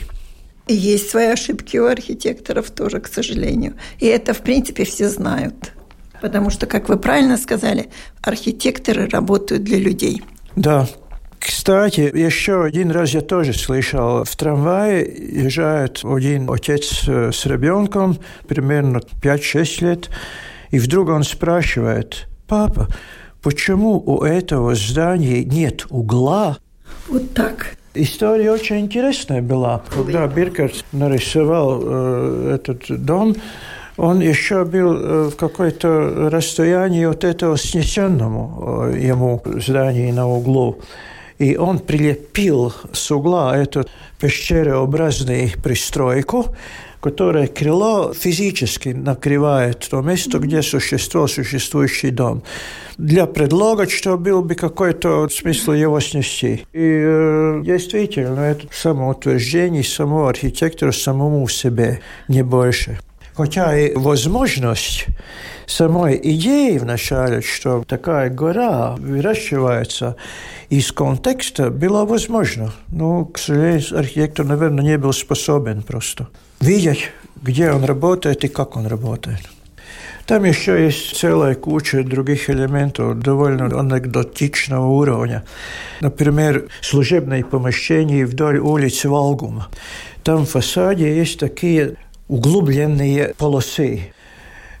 Есть 0.66 1.10
свои 1.10 1.26
ошибки 1.26 1.76
у 1.76 1.86
архитекторов 1.86 2.70
тоже, 2.70 3.00
к 3.00 3.06
сожалению. 3.06 3.74
И 3.98 4.06
это, 4.06 4.32
в 4.32 4.40
принципе, 4.40 4.84
все 4.84 5.08
знают. 5.08 5.72
Потому 6.22 6.48
что, 6.48 6.66
как 6.66 6.88
вы 6.88 6.96
правильно 6.96 7.36
сказали, 7.36 7.90
архитекторы 8.22 9.08
работают 9.08 9.62
для 9.62 9.78
людей. 9.78 10.22
Да, 10.56 10.88
кстати, 11.44 12.00
еще 12.00 12.64
один 12.64 12.90
раз 12.90 13.10
я 13.10 13.20
тоже 13.20 13.52
слышал, 13.52 14.24
в 14.24 14.36
трамвае 14.36 15.04
езжает 15.04 16.00
один 16.02 16.48
отец 16.50 17.06
э, 17.06 17.32
с 17.32 17.44
ребенком, 17.44 18.18
примерно 18.48 19.02
5-6 19.22 19.84
лет, 19.84 20.10
и 20.70 20.78
вдруг 20.78 21.10
он 21.10 21.22
спрашивает, 21.22 22.28
папа, 22.48 22.88
почему 23.42 24.00
у 24.00 24.22
этого 24.22 24.74
здания 24.74 25.44
нет 25.44 25.84
угла? 25.90 26.56
Вот 27.08 27.34
так. 27.34 27.76
История 27.96 28.50
очень 28.50 28.80
интересная 28.80 29.40
была. 29.40 29.80
Когда 29.88 30.26
Биркерт 30.26 30.84
нарисовал 30.90 31.80
э, 31.80 32.56
этот 32.56 33.04
дом, 33.04 33.36
он 33.96 34.20
еще 34.20 34.64
был 34.64 34.96
э, 34.96 35.30
в 35.30 35.36
какой-то 35.36 36.28
расстоянии 36.28 37.04
от 37.04 37.22
этого 37.22 37.56
снесенному 37.56 38.90
э, 38.92 38.98
ему 38.98 39.40
здания 39.44 40.12
на 40.12 40.28
углу. 40.28 40.80
И 41.38 41.56
он 41.56 41.78
прилепил 41.78 42.72
с 42.92 43.12
угла 43.12 43.56
эту 43.56 43.84
пещерообразную 44.18 45.50
пристройку, 45.62 46.46
которое 47.04 47.48
крыло 47.48 48.14
физически 48.14 48.88
накрывает 48.88 49.86
то 49.90 50.00
место, 50.00 50.38
где 50.38 50.62
существовал 50.62 51.28
существующий 51.28 52.10
дом, 52.10 52.42
для 52.96 53.26
предлога, 53.26 53.86
что 53.90 54.16
был 54.16 54.40
бы 54.40 54.54
какой-то 54.54 55.28
смысл 55.28 55.72
его 55.72 56.00
снести. 56.00 56.64
И 56.72 56.80
э, 56.80 57.60
действительно, 57.62 58.40
это 58.40 58.68
самоутверждение 58.72 59.84
самого 59.84 60.30
архитектора 60.30 60.92
самому 60.92 61.46
себе, 61.46 62.00
не 62.28 62.42
больше. 62.42 62.98
Хотя 63.34 63.76
и 63.78 63.94
возможность 63.94 65.04
самой 65.66 66.18
идеи 66.22 66.78
вначале, 66.78 67.42
что 67.42 67.84
такая 67.86 68.30
гора 68.30 68.96
выращивается 68.96 70.16
из 70.70 70.90
контекста, 70.90 71.68
была 71.68 72.06
возможна. 72.06 72.72
Но, 72.88 73.26
к 73.26 73.36
сожалению, 73.36 73.98
архитектор, 73.98 74.46
наверное, 74.46 74.82
не 74.82 74.96
был 74.96 75.12
способен 75.12 75.82
просто 75.82 76.28
видеть, 76.64 77.10
где 77.42 77.70
он 77.70 77.84
работает 77.84 78.44
и 78.44 78.48
как 78.48 78.76
он 78.76 78.86
работает. 78.86 79.40
Там 80.26 80.44
еще 80.44 80.82
есть 80.82 81.16
целая 81.16 81.54
куча 81.54 82.02
других 82.02 82.48
элементов 82.48 83.18
довольно 83.18 83.66
анекдотичного 83.66 84.86
уровня. 84.86 85.44
Например, 86.00 86.66
служебные 86.80 87.44
помещения 87.44 88.24
вдоль 88.24 88.58
улицы 88.58 89.10
Валгума. 89.10 89.68
Там 90.22 90.46
в 90.46 90.50
фасаде 90.50 91.14
есть 91.14 91.38
такие 91.38 91.96
углубленные 92.28 93.34
полосы. 93.36 94.14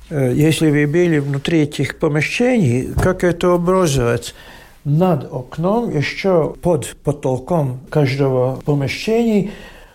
Э, 0.08 0.32
если 0.34 0.70
вы 0.70 0.86
были 0.86 1.18
внутри 1.18 1.62
этих 1.62 1.98
помещений, 1.98 2.88
как 2.94 3.22
это 3.22 3.52
образуется? 3.52 4.32
Над 4.84 5.30
окном, 5.30 5.94
еще 5.94 6.54
под 6.62 6.96
потолком 7.04 7.80
каждого 7.90 8.60
помещения, 8.64 9.50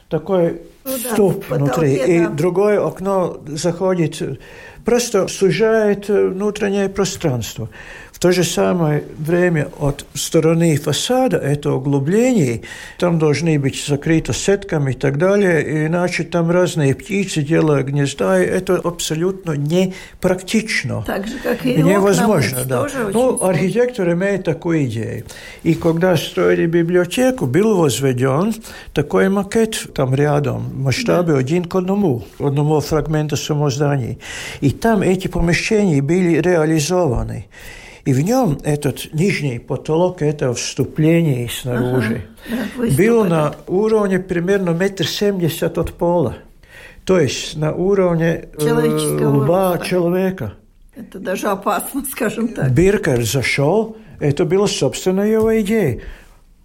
такой 0.10 0.62
ну, 0.89 0.97
да, 1.04 1.15
внутри, 1.56 1.97
потолке, 1.97 2.15
и 2.15 2.19
да. 2.19 2.30
другое 2.30 2.86
окно 2.86 3.41
заходит, 3.47 4.39
просто 4.86 5.28
сужает 5.28 6.10
э, 6.10 6.28
внутреннее 6.28 6.89
пространство. 6.89 7.69
В 8.19 8.21
то 8.21 8.34
же 8.34 8.43
самое 8.43 9.05
время 9.17 9.69
от 9.79 10.05
стороны 10.13 10.75
фасада 10.75 11.38
это 11.38 11.71
углубление, 11.71 12.63
там 12.97 13.17
должны 13.17 13.58
быть 13.58 13.82
закрыты 13.82 14.34
сетками 14.34 14.91
и 14.91 14.93
так 14.93 15.17
далее, 15.17 15.86
иначе 15.88 16.25
там 16.25 16.51
разные 16.51 16.95
птицы 16.95 17.41
делают 17.43 17.88
гнезда, 17.88 18.43
и 18.43 18.45
это 18.45 18.75
абсолютно 18.75 19.53
непрактично. 19.53 21.01
Так 21.08 21.27
же, 21.27 21.39
как 21.41 21.65
и 21.65 21.82
Невозможно, 21.82 22.65
да. 22.65 22.88
Ну, 23.13 23.41
архитектор 23.41 24.12
имеет 24.12 24.43
такую 24.43 24.84
идею. 24.84 25.23
И 25.63 25.73
когда 25.73 26.17
строили 26.17 26.65
библиотеку, 26.65 27.45
был 27.45 27.77
возведен 27.77 28.53
такой 28.93 29.29
макет 29.29 29.93
там 29.95 30.13
рядом, 30.13 30.69
в 30.71 30.77
масштабе 30.77 31.32
да. 31.32 31.39
один 31.39 31.63
к 31.63 31.73
одному, 31.73 32.25
одному 32.38 32.82
фрагменту 32.82 33.38
самого 33.38 33.69
здания. 33.69 34.17
И 34.60 34.71
там 34.71 35.03
эти 35.03 35.29
помещения 35.29 36.01
были 36.01 36.41
реализованы. 36.41 37.47
И 38.10 38.13
в 38.13 38.22
нем 38.22 38.58
этот 38.63 39.13
нижний 39.13 39.60
потолок 39.60 40.24
этого 40.24 40.56
вступления 40.56 41.48
снаружи 41.48 42.24
ага, 42.52 42.91
был 42.98 43.24
на 43.24 43.54
уровне 43.67 44.17
примерно 44.17 44.72
метр 44.72 45.06
семьдесят 45.06 45.78
от 45.78 45.93
пола. 45.93 46.38
То 47.06 47.19
есть 47.19 47.56
на 47.56 47.72
уровне 47.72 48.45
э, 48.60 49.26
лба 49.28 49.74
роста. 49.74 49.86
человека. 49.86 50.54
Это 50.95 51.19
даже 51.19 51.50
опасно, 51.50 52.04
скажем 52.12 52.48
так. 52.48 52.72
Биркер 52.72 53.24
зашел, 53.24 53.95
это 54.19 54.43
была 54.43 54.65
собственно 54.65 55.22
его 55.22 55.62
идея 55.62 56.02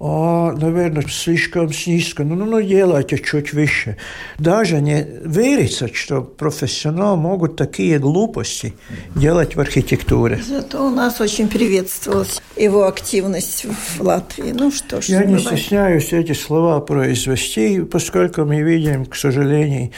а, 0.00 0.52
наверное, 0.52 1.04
слишком 1.08 1.70
низко, 1.86 2.24
ну, 2.24 2.34
ну, 2.34 2.44
ну, 2.44 2.60
делайте 2.60 3.16
чуть 3.16 3.52
выше. 3.52 3.96
Даже 4.38 4.80
не 4.80 5.06
верится, 5.24 5.88
что 5.92 6.20
профессионалы 6.20 7.16
могут 7.16 7.56
такие 7.56 8.00
глупости 8.00 8.74
делать 9.14 9.54
в 9.54 9.60
архитектуре. 9.60 10.40
Зато 10.42 10.84
у 10.84 10.90
нас 10.90 11.20
очень 11.20 11.48
приветствовалась 11.48 12.42
его 12.56 12.88
активность 12.88 13.64
в 13.64 14.00
Латвии. 14.02 14.52
Ну 14.52 14.72
что 14.72 15.00
ж, 15.00 15.06
Я 15.06 15.24
не 15.24 15.38
стесняюсь 15.38 16.12
эти 16.12 16.32
слова 16.32 16.80
произвести, 16.80 17.80
поскольку 17.80 18.44
мы 18.44 18.62
видим, 18.62 19.06
к 19.06 19.14
сожалению, 19.14 19.92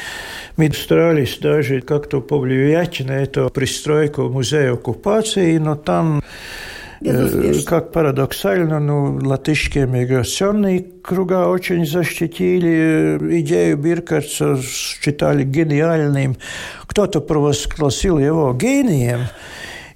мы 0.58 0.70
старались 0.72 1.38
даже 1.38 1.80
как-то 1.80 2.20
повлиять 2.20 3.00
на 3.00 3.12
эту 3.12 3.48
пристройку 3.48 4.28
музея 4.28 4.74
оккупации, 4.74 5.56
но 5.56 5.74
там. 5.74 6.22
Как 7.66 7.92
парадоксально, 7.92 8.80
ну, 8.80 9.18
латышские 9.22 9.86
миграционные 9.86 10.84
круга 11.02 11.48
очень 11.48 11.86
защитили 11.86 13.18
идею 13.40 13.76
Биркарца, 13.76 14.58
считали 14.62 15.44
гениальным. 15.44 16.36
Кто-то 16.86 17.20
провозгласил 17.20 18.18
его 18.18 18.52
гением. 18.54 19.20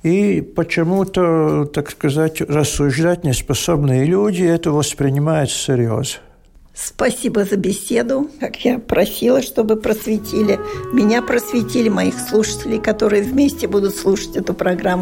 И 0.03 0.41
почему-то, 0.41 1.67
так 1.67 1.91
сказать, 1.91 2.41
рассуждать 2.41 3.25
неспособные 3.25 4.05
люди 4.05 4.45
это 4.45 4.73
воспринимают 4.73 5.51
всерьез. 5.51 6.21
Спасибо 6.83 7.45
за 7.45 7.57
беседу. 7.57 8.31
Как 8.41 8.65
я 8.65 8.79
просила, 8.79 9.43
чтобы 9.43 9.77
просветили. 9.77 10.59
Меня 10.95 11.21
просветили, 11.21 11.91
моих 11.91 12.15
слушателей, 12.19 12.79
которые 12.79 13.23
вместе 13.23 13.69
будут 13.69 13.95
слушать 13.97 14.37
эту 14.37 14.55
программу. 14.55 14.99